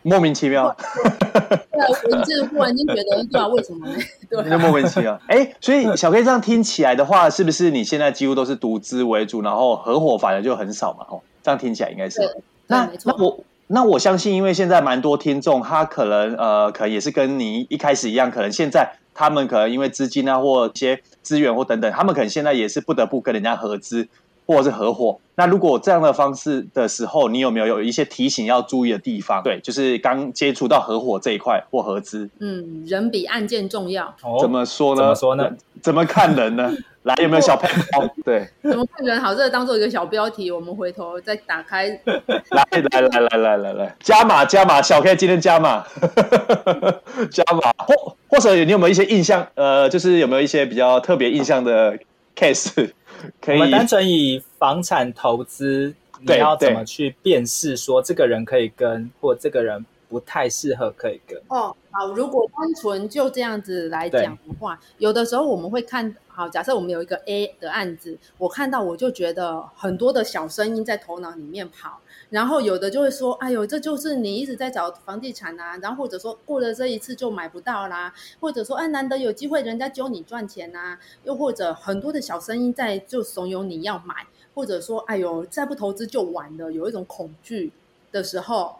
[0.02, 0.72] 莫名其妙。
[1.72, 3.98] 对啊，我就是忽然间觉得，不知道为什么呢？
[4.30, 5.20] 对、啊，就莫名其妙。
[5.26, 11.04] 哎，所以小 K 这样听起来的话，是不是你现在几乎都是独资为主，然后合伙反而就很少嘛？
[11.10, 12.20] 哦，这样听起来应该是。
[12.20, 12.88] 对，那。
[13.04, 18.92] 那我那我相信，因为现在蛮多听众，他可能呃，可能也是跟你一开始一样，可能现在。
[19.12, 24.08] 他们可能因为资金啊，或一些资源或等等，他们可能现在也是不得不跟人家合资
[24.46, 25.18] 或者是合伙。
[25.34, 29.42] 那如果这样的方式的时候，你有没有有一些提醒要注意的地方？
[29.42, 32.30] 对，就是刚接触到合伙这一块或合资。
[32.38, 34.14] 嗯，人比案件重要。
[34.40, 35.00] 怎么说呢？
[35.02, 35.50] 怎么说呢？
[35.82, 36.72] 怎么看人呢？
[37.04, 38.10] 来，有没有小配方？
[38.22, 39.34] 对，怎么看人好？
[39.34, 41.88] 这个当做一个小标题，我们回头再打开。
[42.04, 45.82] 来来来来来来来，加码加码，小 K 今天加码，
[47.30, 49.46] 加码或或者你有没有一些印象？
[49.54, 51.98] 呃，就是有没有一些比较特别印象的
[52.36, 52.90] case？
[53.40, 61.40] 可以我们单纯以房产投资，你要怎么去辨识说这个人可以跟，或这个人不太适合可以跟？
[61.48, 72.00] 哦，好，如果单纯就这样子来讲的话，有的时候我们会看，好，假设我们有一个 A 的案子，我看到我就觉得很多的小声音在头脑里面跑。
[72.28, 84.14] 然后有的就会说：“哎呦，这就是你一直在找房地产啊。”然后或者说过了这一次就买不到啦，或者说哎，难得有机会人家教你赚钱啊，又或者很多的小声音在就怂恿你要买，
[84.54, 87.72] 或者说哎呦，再不投资就晚了，有一种恐惧
[88.12, 88.76] 的时候，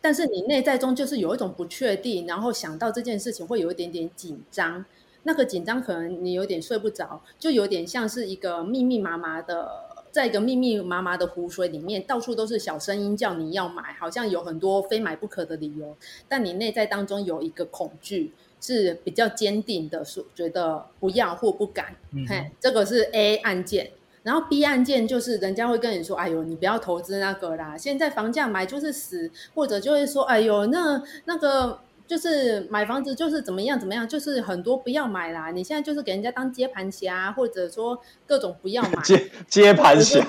[0.00, 4.84] 但是你内在中就是有一种不确定，然后想到这件事情会有一点点紧张，
[5.24, 9.86] 那个紧张可能你有点睡不着，就有点像是一个密密麻麻的。
[10.10, 15.94] 在一个密密麻麻的湖水里面，到处都是小声音叫你要买，好像有很多非买不可的理由。
[16.26, 21.94] 但你内在当中有一个恐惧，是比较坚定的，说觉得不要或不敢。
[22.12, 23.90] 嗯、嘿，这个是 A 案件。
[24.22, 35.50] 然后 B 案件就是人家会跟你说：“哎呦，你不要投资那个啦，现在房价买就是死。”或者就会说：“哎呦，那那个。”就是买房子就是怎么样怎么样，就是很多不要买啦。
[35.50, 38.92] 你现在就是给人家当接盘侠，或者说各种不要买。
[39.04, 40.26] 接接盘侠，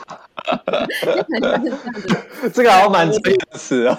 [2.53, 3.95] 这个好像蛮专业的词哦。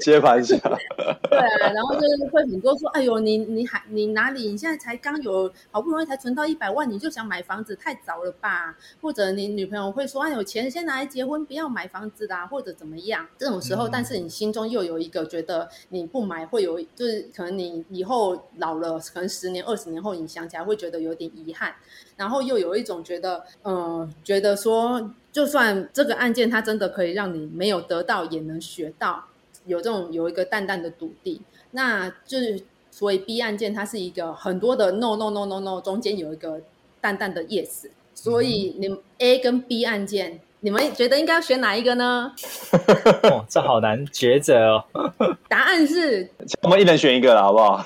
[0.00, 0.56] 接盘侠。
[0.58, 4.48] 对啊，然后就是会很多说，哎呦，你你还你哪里？
[4.50, 8.76] 你现在才刚有好不容易才存到一百万，你就想买房子，太早了吧？
[9.00, 13.24] 或者你女朋友会说，哎呦，钱先拿来结婚，不要买房子啦，或者怎么样？
[13.38, 16.80] 这种时候，嗯、但是你心中又有一个觉得你不买会有。
[16.96, 21.74] 就是可能你以后老了，可能十年、二十年后，你想起来会觉得有点遗憾，
[22.16, 29.24] 然后又有一种觉得，嗯、呃，觉得说，就算这个案件它真的可以让你没有得到，也能学到，
[29.66, 32.60] 有这种有一个淡淡的笃定，那就是
[32.90, 36.60] 所以 B 案件它是一个很多的 no no no no no，中间有一个
[37.00, 40.40] 淡淡的 yes，所以你 A 跟 B 案件。
[40.60, 42.32] 你们觉得应该要选哪一个呢？
[43.30, 44.84] 哦，这好难抉择哦。
[45.48, 46.28] 答案是，
[46.62, 47.84] 我们一人选一个了，好不好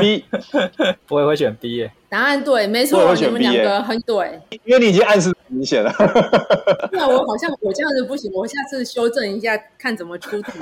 [0.00, 0.24] ？B，
[1.08, 1.90] 我也会选 B 耶。
[2.08, 4.40] 答案对，没错，你们两个很对。
[4.64, 5.92] 因为你已经暗示明显了。
[6.92, 10.52] 那我好像我这样子不行，我下次修正一下，看怎么出题。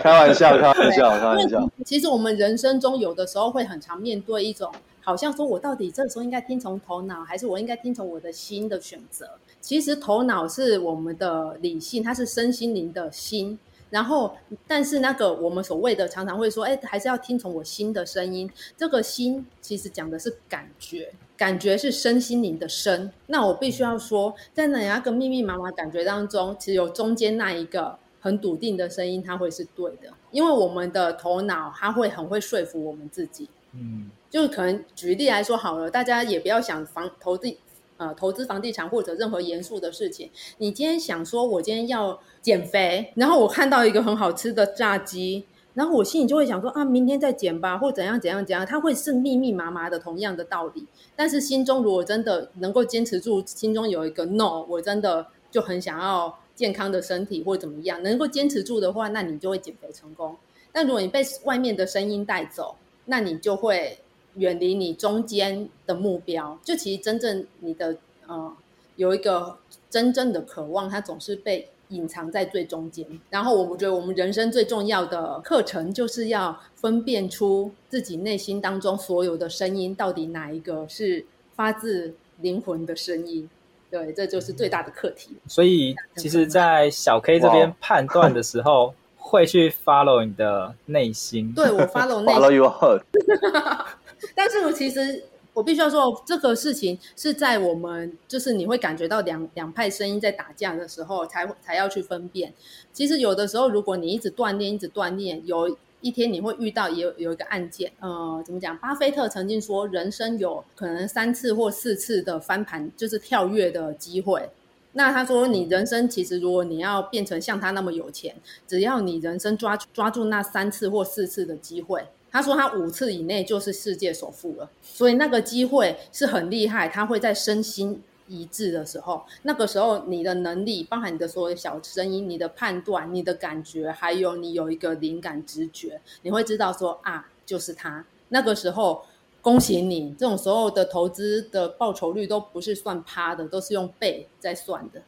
[0.00, 1.70] 开玩笑，开玩笑，开玩笑。
[1.84, 9.28] 其实我们人生中有的时候会很常面对一种，好像说我到底这时候应该听从头脑，还是我应该听从我的心的选择？
[9.60, 13.58] 其实头脑是我们的理性，它是身心灵的心。
[13.90, 14.36] 然后，
[14.66, 18.50] 但是那个我们所谓的常常会说，哎，还是要听从我心的声音。
[18.76, 23.10] 这个心其实讲的是感觉，感觉是身心灵的身。
[23.28, 30.12] 那我必须要说，在那个密密麻麻感觉当中，其实有中间那一个很笃定的声音，它会是对的。
[30.32, 33.48] 因为我们的头脑，它会很会说服我们自己。
[33.72, 37.56] 嗯，就可能举例来说好了，大家也不要想房投资。
[37.98, 45.44] 呃，投资房地产或者任何严肃的事情，你今天想说，我今天要减肥，然后我看到一个很好吃的炸鸡，
[45.74, 50.86] 然后我心里就会想说啊，明天再减吧，或怎样怎样怎样，它会是密密麻麻的同样的道理。
[51.16, 60.36] 但是心中如果真的能够坚持住，心中有一个 no，我真的就很想要健康的身体或怎么样，能够坚持住的话，那你就会减肥成功。
[60.70, 62.76] 但如果你被外面的声音带走，
[63.06, 63.98] 那你就会。
[64.38, 68.52] 远离你中间的目标，就其实真正你的呃
[68.96, 69.56] 有一个
[69.90, 73.06] 真正的渴望，它总是被隐藏在最中间。
[73.30, 81.24] 然后我们觉得我们人生最重要的课程，就是要分辨出自己内心当中所有的声音，到底哪一个是
[81.54, 83.48] 发自灵魂的声音。
[83.90, 85.30] 对，这就是最大的课题。
[85.46, 91.52] 所以，其实，在小 K 这边判断的时候，会去 follow 你的内心。
[91.54, 92.42] 对，我 follow 内心。
[92.42, 93.02] Follow your heart。
[94.34, 102.52] 但是我其实我必须要说，这个事情是在我们就是你会感觉到两两派声音在打架的时候，才才要去分辨。
[102.92, 108.78] 其实有的时候，如果你一直锻炼，一直锻炼，有一天你会遇到有有一个案件，呃，怎么讲？
[108.78, 114.48] 巴菲特曾经说，人生有可能三次或四次的翻盘，就是跳跃的机会。
[114.92, 118.36] 那他说，你人生其实如果你要变成像他那么有钱，
[118.68, 122.06] 只要你人生抓抓住那三次或四次的机会。
[122.38, 126.88] 他说他五次以内就是世界首富了，所以那个机会是很厉害。
[126.88, 138.06] 他会在身心一致的时候，那个时候你的能力，包含你的所有小声音、你的判断、你的感觉，还有你有一个灵感直觉，你会知道说啊，就是他。
[138.28, 139.02] 那个时候，
[139.42, 145.02] 恭喜你，这种所有的投资的报酬率都不是算趴的，都是用倍在算的。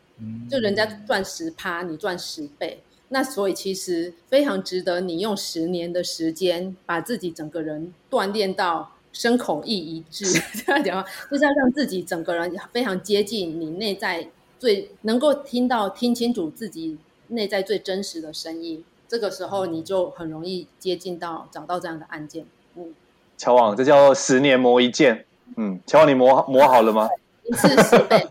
[0.50, 2.82] 就人家赚十趴，你赚十倍。
[3.12, 10.24] 那所以其实非常值得你用十年的时间，把自己整个人锻炼到身口意一致，
[10.64, 14.28] 这样讲话就是要让自己整个人非常接近你内在
[14.60, 16.96] 最能够听到、听清楚自己
[17.28, 18.84] 内在最真实的声音。
[19.08, 22.46] 这个时候你就很容易接近到找到这样的案件。
[22.76, 22.94] 嗯，
[23.36, 25.26] 乔王，这叫十年磨一剑。
[25.56, 27.08] 嗯，乔王，你磨磨好了吗？
[27.50, 28.24] 一次十倍，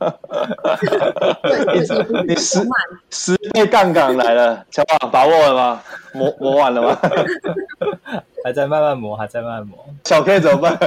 [1.44, 2.66] 对，你十
[3.10, 5.84] 十倍杠杆来了，小宝把握了吗？
[6.14, 6.98] 磨磨完了吗？
[8.46, 9.78] 还在慢慢磨，还在慢慢磨。
[10.06, 10.80] 小 K 怎么办？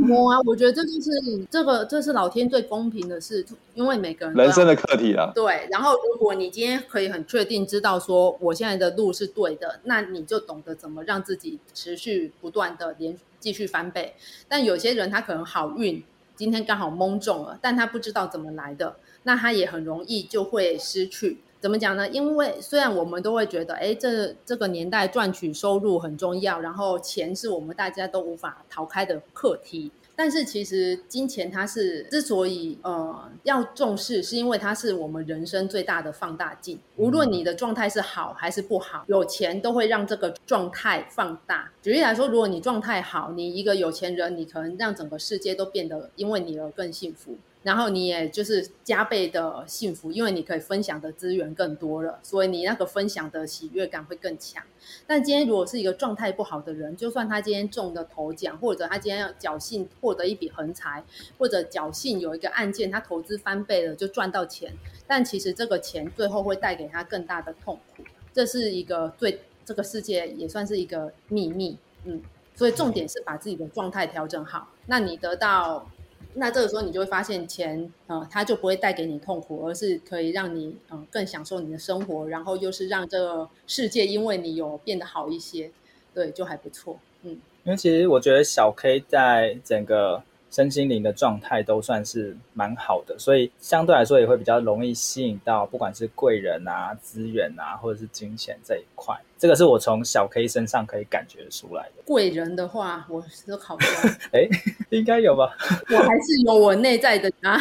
[0.00, 1.10] 磨啊，我觉得这就是
[1.50, 3.42] 这个，这是老天最公平的事，
[3.72, 5.32] 因为每个人人生的课题啊。
[5.34, 14.12] 对，然后如果你今天可以很确定知道说我现在的路是对的，那你就懂得怎么让自己持续不断的连继续翻倍。
[14.46, 16.04] 但有些人他可能好运。
[16.36, 21.42] 今天刚好蒙中了，但他不知道怎么来的，那他也很容易就会失去。
[21.60, 22.06] 怎么讲呢？
[22.08, 29.90] 因为虽然我们都会觉得，哎，这这个年代赚取收入很重要，然后钱是我们大家都无法逃开的课题。
[30.16, 36.78] 但是其实金钱它是之所以呃要重视，是因为它是我们人生最大的放大镜。
[36.96, 41.70] 无论你的状态是好还是不好，有钱都会让这个状态放大。
[41.82, 47.36] 举例来说，如果你状态好，你一个有钱人，你可能让整个世界都变得因为你而更幸福。
[47.64, 54.62] 然后你也就是加倍的幸福，因为你可以分享的资源更多了，所以你那个分享的喜悦感会更强。
[55.06, 61.02] 但今天如果是一个状态不好的人，就算他今天中了头奖，或者他今天要侥幸获得一笔横财，
[61.38, 64.70] 或者侥幸有一个案件他投资翻倍了就赚到钱，
[65.06, 68.04] 但其实这个钱最后会带给他更大的痛苦。
[68.34, 72.20] 这是一个最这个世界也算是一个秘密，嗯，
[72.54, 75.88] 所以重点是把自己的状态调整好，那你得到。
[76.34, 85.70] 那这个时候你就会发现钱，呃，它就不会带给你痛苦，而是可以让你，嗯、呃，更享受你的生活，然后又是让这个世界因为你有变得好一些，
[86.12, 87.38] 对，就还不错，嗯。
[87.64, 90.22] 因为其实我觉得小 K 在整个。
[90.54, 99.12] 身心灵的状态都算是蛮好的，所以相对来说也会比较容易吸引到不管是贵人啊、资源啊，或者是金钱这一块。
[99.36, 102.02] 这个是我从小 K 身上可以感觉出来的。
[102.04, 103.84] 贵人的话，我都考虑
[104.32, 104.48] 哎，
[104.90, 105.56] 应该有吧？
[105.90, 107.60] 我还是有我内在的啊。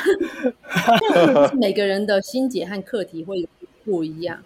[1.59, 3.47] 每个人的心结和课题会有
[3.83, 4.37] 不一样。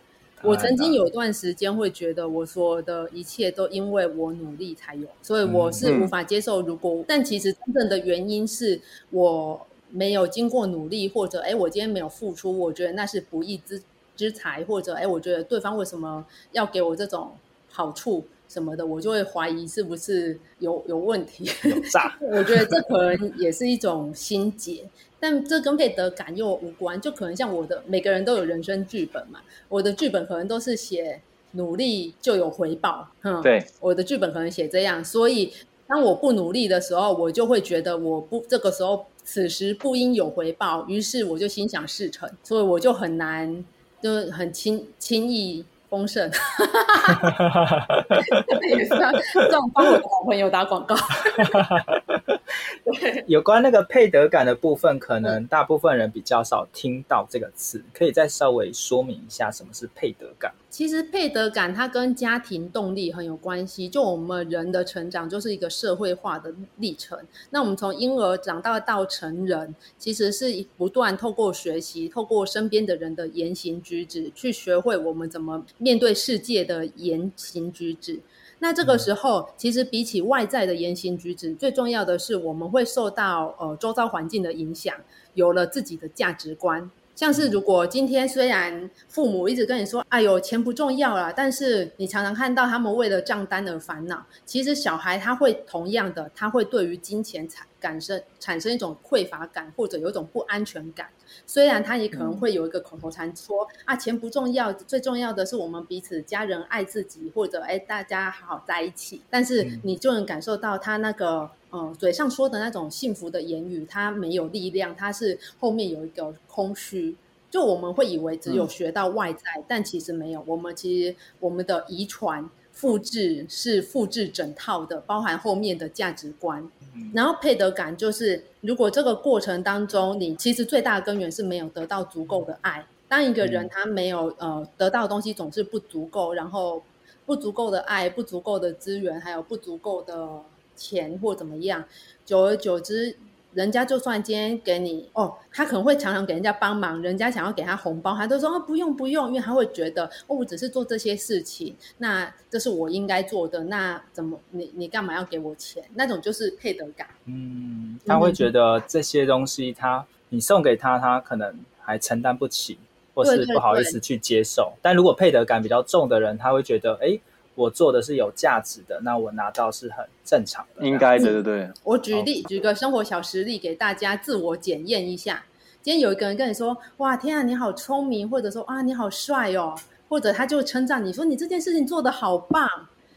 [0.43, 6.61] 我曾经有段时间会觉得，我说的一切都因为我努力才有，所以我是无法接受。
[6.61, 8.79] 如果、嗯嗯、但其实真正的原因是
[9.09, 13.81] 我没有经过努力，或者哎，我今天没有付出，我觉得那是不义之
[14.15, 17.31] 之财，或者哎，我觉得对方为什么要给我这种
[17.71, 21.49] 好处什么的，我就会怀疑是不是有有问题。
[21.63, 24.83] 有诈 我觉得这可能也是一种心结。
[25.19, 31.19] 但这跟配得感又无关，就可能像我的每个人都有人生剧本嘛，我的剧本可能都是写
[31.53, 35.51] 努力就有回报，嗯，对，我的剧本可能写这样，所以
[35.87, 43.65] 当我不努力的时候，我就会觉得我不这个时候此时不应有回报，于是我就心想事成，所以我就很难，
[43.99, 46.29] 就很轻轻易丰盛，
[48.69, 48.89] 也是
[49.33, 50.95] 这种帮我的好朋友打广告。
[53.27, 60.53] 有关那个配得感的部分，可能大部分人比较少听到这个词，可以再稍微说明一下什么是配得感？
[60.69, 63.89] 其实配得感它跟家庭动力很有关系。
[63.89, 67.17] 就我们人的成长就是一个社会化的历程。
[67.49, 78.19] 那我们从婴儿长大到成人，其实是不断透过学习，透过身边的人的言行举止，去学会我们怎么面对世界的言行举止。
[78.59, 84.95] 那这个时候，其实比起外在的言行举止，最重要的是我们会受到呃周遭环境的影响，
[85.35, 86.89] 有了自己的价值观。
[87.17, 101.07] 像是如果今天虽然父母一直跟你说，哎呦钱不重要了，但是你常常看到他们为了账单而烦恼，其实小孩他会同样的，他会对于金钱产感生产生一种匮乏感，或者有一种不安全感。
[101.47, 109.23] 虽然他也可能会有一个口头禅说、嗯、啊钱不重要，最重要的是我们彼此家人爱自己，或者哎大家好好在一起。
[109.27, 111.49] 但是你就能感受到他那个。
[111.77, 117.15] 嗯，嘴上说的那种幸福的言语，它没有力量，它是后面有一个空虚。
[117.51, 120.43] 就我们会以为只有学到外在，嗯、但其实没有。
[120.47, 126.67] 我们其实我们的遗传复制是复制整套的，包含后面的价值观。
[126.95, 132.85] 嗯、然后配得感就是，如果这个过程当中，你其实最大的根源是没有得到足够的爱。
[133.07, 136.83] 当一个人他没有呃得到的东西总是不足够，然后
[137.25, 140.41] 不足够的爱、不足够的资源，还有不足够的。
[140.77, 141.83] 钱或怎么样，
[142.23, 143.17] 久而久之，
[143.53, 155.83] 人家就算今天给你哦，他可能会常常给人家帮忙，人家想要给他红包，他都说哦不用不用，因为他会觉得哦我只是做这些事情，那这是我应该做的，那怎么你你干嘛要给我钱？
[155.95, 157.07] 那种就是配得感。
[157.25, 162.77] 嗯，他会觉得这些东西他你送给他，他可能还承担不起，
[163.15, 164.63] 或是不好意思去接受。
[164.63, 167.19] 对对对，但如果配得感比较重的人，他会觉得哎。
[167.57, 171.71] 我做的是有价值的，那我拿到是很正常的，应该的，对对对。
[171.83, 175.43] 我举例，举个生活小实例给大家自我检验一下。
[175.81, 179.75] 今天有一个人跟你说：“哇，天啊，你好聪明！”或者说：“啊，你好帅哦！”
[180.07, 182.69] 或者他就称赞你说：“你这件事情做得好棒。”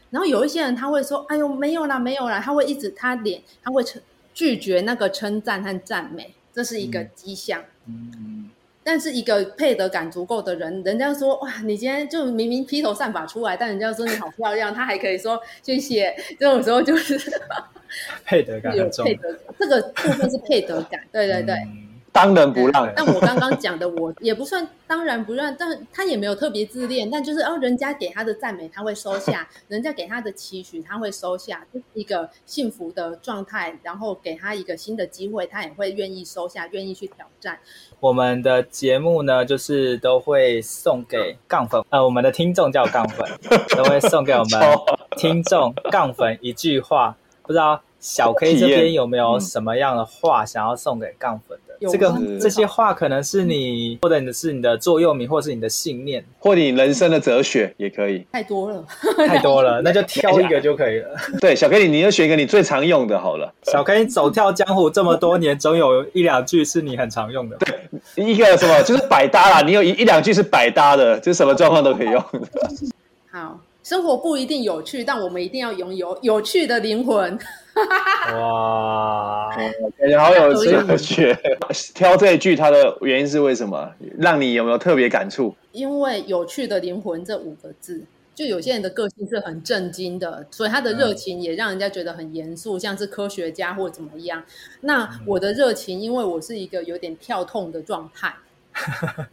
[0.09, 3.83] 然后有一些人他会说：“哎呦，没有啦，没有啦。”他会一直他脸他会
[4.33, 7.61] 拒绝那个称赞和赞美，这是一个迹象。
[7.85, 8.11] 嗯。
[8.17, 8.50] 嗯
[8.83, 16.15] 但是一个配得感足够的人，人家说哇，你今天就明明披头散发出来，但人家说你好漂亮，他还可以说谢谢。
[16.39, 17.19] 这种时候就是
[18.25, 21.55] 配得感，有配得感，这个部分是配得感，对对对。
[21.55, 37.57] 嗯当仁不让，但我刚刚讲的我也不算当然不让， 但他也没有特别自恋，但就是哦，人家给他的赞美他会收下， 人家给他的期许他会收下，就是一个幸福的状态，然后给他一个新的机会，他也会愿意收下，愿意去挑战。
[38.01, 43.25] 我们的节目呢，就是都会送给杠粉，呃，我们的听众叫杠粉，
[43.77, 44.59] 都会送给我们
[45.15, 51.70] 听众杠粉一句话，不知道小 K 这边有没有什么样的话想要送给杠粉的？
[51.89, 58.25] 这个这些话可能是你，或者你的是你的座右铭，或是你的信念，或你人生的哲学也可以。
[58.31, 58.85] 太多了，
[59.27, 61.09] 太多了， 那就挑一个就可以了。
[61.39, 63.51] 对，小 K，你你就选一个你最常用的好了。
[63.63, 67.57] 小 K 走跳江湖这么多年，总有一两句是你很常用的。
[67.57, 72.23] 对，一个什么就是百搭啦，你有一一两句是百搭的，就什么状况都可以用。
[73.31, 77.37] 好，生活不一定有趣，但我们一定要拥有有趣的灵魂。
[78.35, 79.49] 哇，
[79.97, 81.37] 感觉好有哲学。
[81.93, 83.93] 挑这一句，它的原因是为什么？
[84.17, 85.55] 让你有没有特别感触？
[85.71, 88.03] 因为“有趣的灵魂”这五个字，
[88.35, 94.43] 就有些人的个性是很震惊的，所以他的热情也让人家觉得很严肃，像是科学家或怎么样。
[94.81, 98.33] 那我的热情，因为我是一个有点跳痛的状态，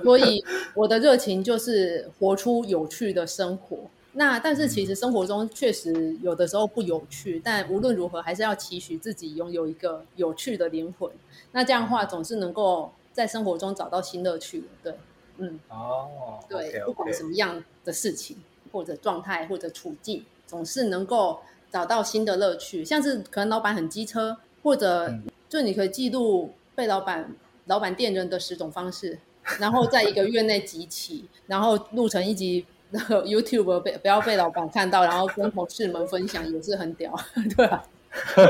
[0.04, 3.78] 所以我的热情就是活出有趣的生活。
[4.18, 11.08] 那但是其实生活中确实有的时候不有趣，但无论如何还是要期许自己拥有一个有趣的灵魂。
[11.52, 14.64] 那这样的话总是能够在生活中找到新乐趣。
[14.82, 14.92] 对，
[15.36, 16.84] 嗯，哦，对，okay, okay.
[16.86, 18.36] 不管什么样的事情
[18.72, 21.38] 或者状态或者处境，总是能够
[21.70, 22.84] 找到新的乐趣。
[22.84, 25.14] 像是可能老板很机车，或者
[25.48, 29.20] 就你可以记录被老板老板电人的十种方式，
[29.60, 32.66] 然后在一个月内集齐，然后录成一集。
[32.90, 37.14] 那个 YouTube 被不要被老板看到，然后跟同事们分享也是很屌，
[37.56, 37.84] 对啊。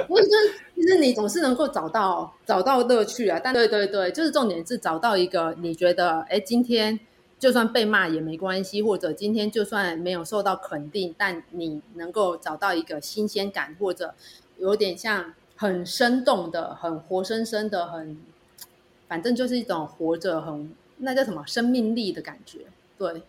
[0.06, 3.40] 不是，就是其实你总是能够找到找到乐趣啊。
[3.42, 6.98] 但对对对，就是重点是找到一个你觉得，哎，今天
[7.40, 14.14] 就算被骂也没关系，或者今天就算没有受到肯定，但你能够找到一个新鲜感，或者
[14.58, 18.16] 有点像很生动的、很活生生的、很
[19.08, 22.60] 反正就是一种活着很那叫什么生命力的感觉。
[22.98, 23.22] 对，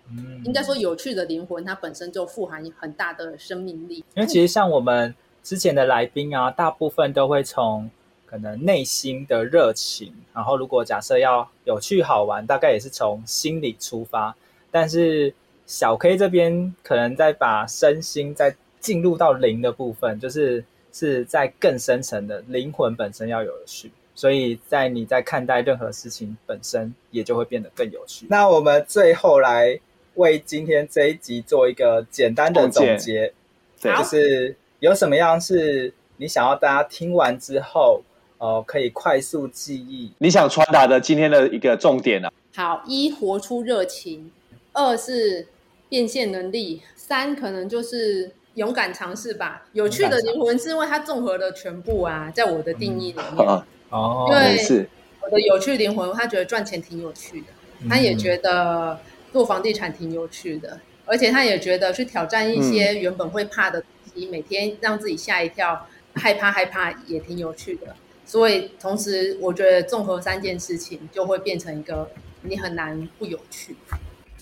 [0.44, 3.98] 应该说有趣的灵魂，它本身就富含很大的生命力。
[4.16, 5.14] 因为其实像我们
[5.44, 7.90] 之前的来宾啊，大部分都会从
[8.26, 14.36] 可能内心的热情，然后如果假设要有趣好玩，大概也是从心里出发。
[14.72, 15.34] 但是
[15.66, 23.92] 小 K 这边可能在把身心再进入到灵的部分，就是是在更深层的灵魂本身要有趣。
[24.20, 28.26] 所以在你在看待任何事情本身，也就会变得更有趣。
[28.30, 29.80] 那我们最后来
[30.16, 33.32] 为今天这一集做一个简单的总结，
[33.80, 38.04] 对，就是有什么样是你想要大家听完之后，
[38.40, 42.30] 呃，可以快速记忆，你想传达的今天的一个重点啊。
[42.54, 44.30] 好，一活出热情，
[44.74, 45.48] 二是
[45.88, 49.66] 变现能力，三可能就是勇敢尝试吧。
[49.72, 53.48] 有趣的灵魂是因为它综合了全部啊，在我的定义里面。
[53.48, 54.88] 嗯哦，因为
[55.22, 57.48] 我的有趣灵魂，他觉得赚钱挺有趣的，
[57.90, 59.00] 他也觉得
[59.32, 67.96] 做房地产挺有趣的，而且他也觉得去挑战一些原本会怕的东西，每天让自己吓一跳，害怕害怕也挺有趣的。
[68.26, 72.12] 所以同时，我觉得综合三件事情，就会变成一个
[72.44, 73.76] 你很难不有趣。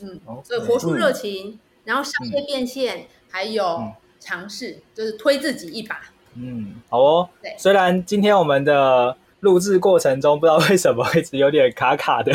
[0.01, 6.01] 嗯，所以活出热情，然后商业变现，还有尝试，就是推自己一把。
[6.35, 7.29] 嗯，好哦。
[7.41, 12.31] 对，虽然今天我们的录制过程中，不知道为什么一直有点卡卡的。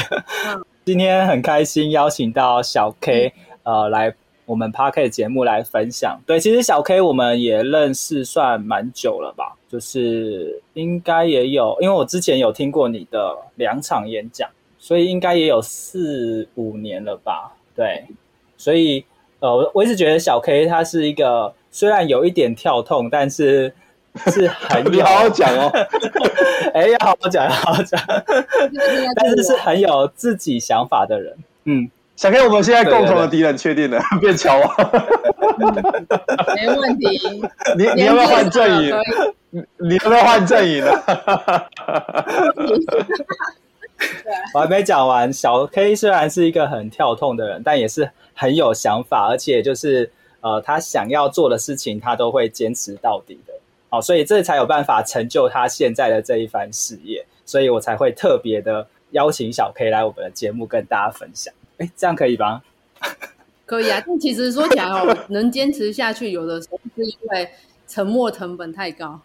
[0.47, 3.33] 嗯、今天很开心邀请到小 K，、
[3.65, 4.15] 嗯、呃，来
[4.47, 6.21] 我我们 Podcast 节目来分享。
[6.27, 14.47] 对，其实小 K 我们也认识算蛮久了吧，就是应该也有，因为我之前有听过你的两场演讲，
[14.79, 17.57] 所以应该也有四五年了吧。
[17.75, 18.05] 对，
[18.59, 19.03] 所以
[19.41, 23.73] 呃，我一直觉得小 K 他是一个虽然有一点跳痛，但是。
[24.27, 25.71] 是很 有， 好好讲哦。
[26.75, 28.01] 哎，要好好讲，要好好讲。
[29.17, 31.37] 但是是很有自己想法的人。
[31.65, 34.69] 嗯，小 K，我们现在共同的敌人确定了，变乔王。
[36.57, 37.21] 没问题。
[37.77, 38.95] 你你要不要换阵营？
[39.79, 40.91] 你要不要换阵营呢？
[44.55, 45.33] 我还没讲完。
[45.33, 50.11] 小 K 虽然是一个很跳痛的人，但也是很有想法，而且就是
[50.41, 53.53] 呃，他想要做的事情，他都会坚持到底的。
[53.93, 61.53] 好，所以这才有办法成就他现在的这一番事业，所以我才会特别的邀请小 K 来我们的节目跟大家分享。
[61.77, 62.63] 哎，这样可以吧？
[63.67, 67.51] 可以啊，但其实说起来哦， 能坚持下去，有的时候是因为
[67.87, 69.21] 沉没成本太高。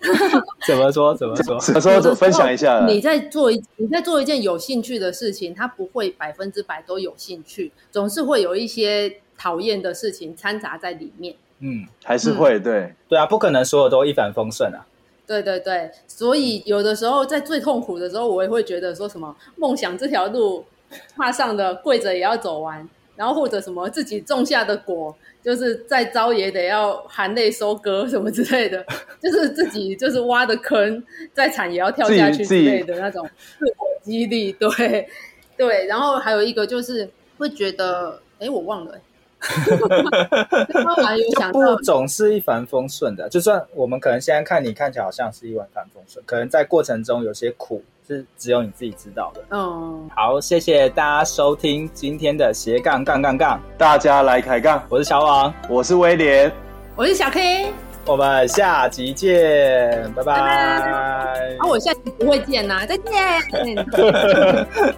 [0.66, 1.14] 怎么说？
[1.14, 1.60] 怎么说？
[1.60, 2.14] 怎么说？
[2.14, 2.86] 分享一下。
[2.86, 11.34] 你在做一你在做一件有兴趣的事情，它不会百分之百都有兴趣，总是会有一些讨厌的事情掺杂在里面。
[11.62, 14.84] 嗯，还是会对、嗯、对啊，不可能所有都一帆风顺啊。
[15.24, 20.64] 对对对，所以有的时候在最痛苦的时候，我也会觉得说什么梦想这条路
[21.16, 28.84] 踏上的跪着也要走完，然后或者什么自己种下的果，就是再糟也得要含泪收割什么之类的，
[29.22, 31.02] 就是自己就是挖的坑
[31.32, 33.24] 再惨也要跳下去之类的那种
[33.58, 34.52] 自我激励。
[34.52, 35.08] 对
[35.56, 37.08] 对，然后还有一个就是
[37.38, 38.98] 会觉得，哎，我忘了。
[41.52, 49.42] 不总是一帆风顺的，就算我们可能现在看你看起来好像是一帆风顺，可能在过程中有些苦是只有你自己知道的。
[49.50, 54.82] 嗯，好，谢谢大家收听今天的斜杠杠杠杠，大家来开杠。
[54.88, 56.52] 我是小王，我是威廉，
[56.94, 57.72] 我是小 K，
[58.06, 60.34] 我们下集见，拜拜。
[60.34, 63.06] 啊，我下集不会见呐，再见。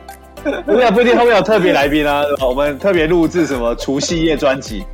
[0.67, 2.23] 不一定，不一定，后面有特别来宾啊！
[2.41, 4.85] 我们特别录制什么除夕夜专辑。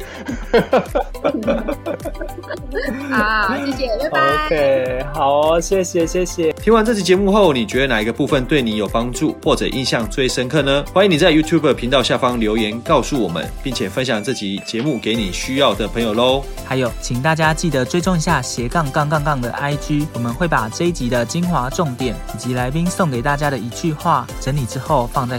[3.10, 4.46] 好，谢谢，拜拜。
[4.46, 6.52] OK，好哦，谢谢，谢谢。
[6.52, 10.84] 听完这期节目后，你觉得哪一个部分对你有帮助，或者印象最深刻呢？
[10.92, 16.42] 欢迎你在 YouTube 频道下方留言告诉我们，并且分享这集节目给你需要的朋友喽。
[16.64, 25.38] 还有，请大家记得追踪一下斜杠杠杠杠的 IG，我们会把这一集的精华重点以及来宾送给大家的一句话整理之后放在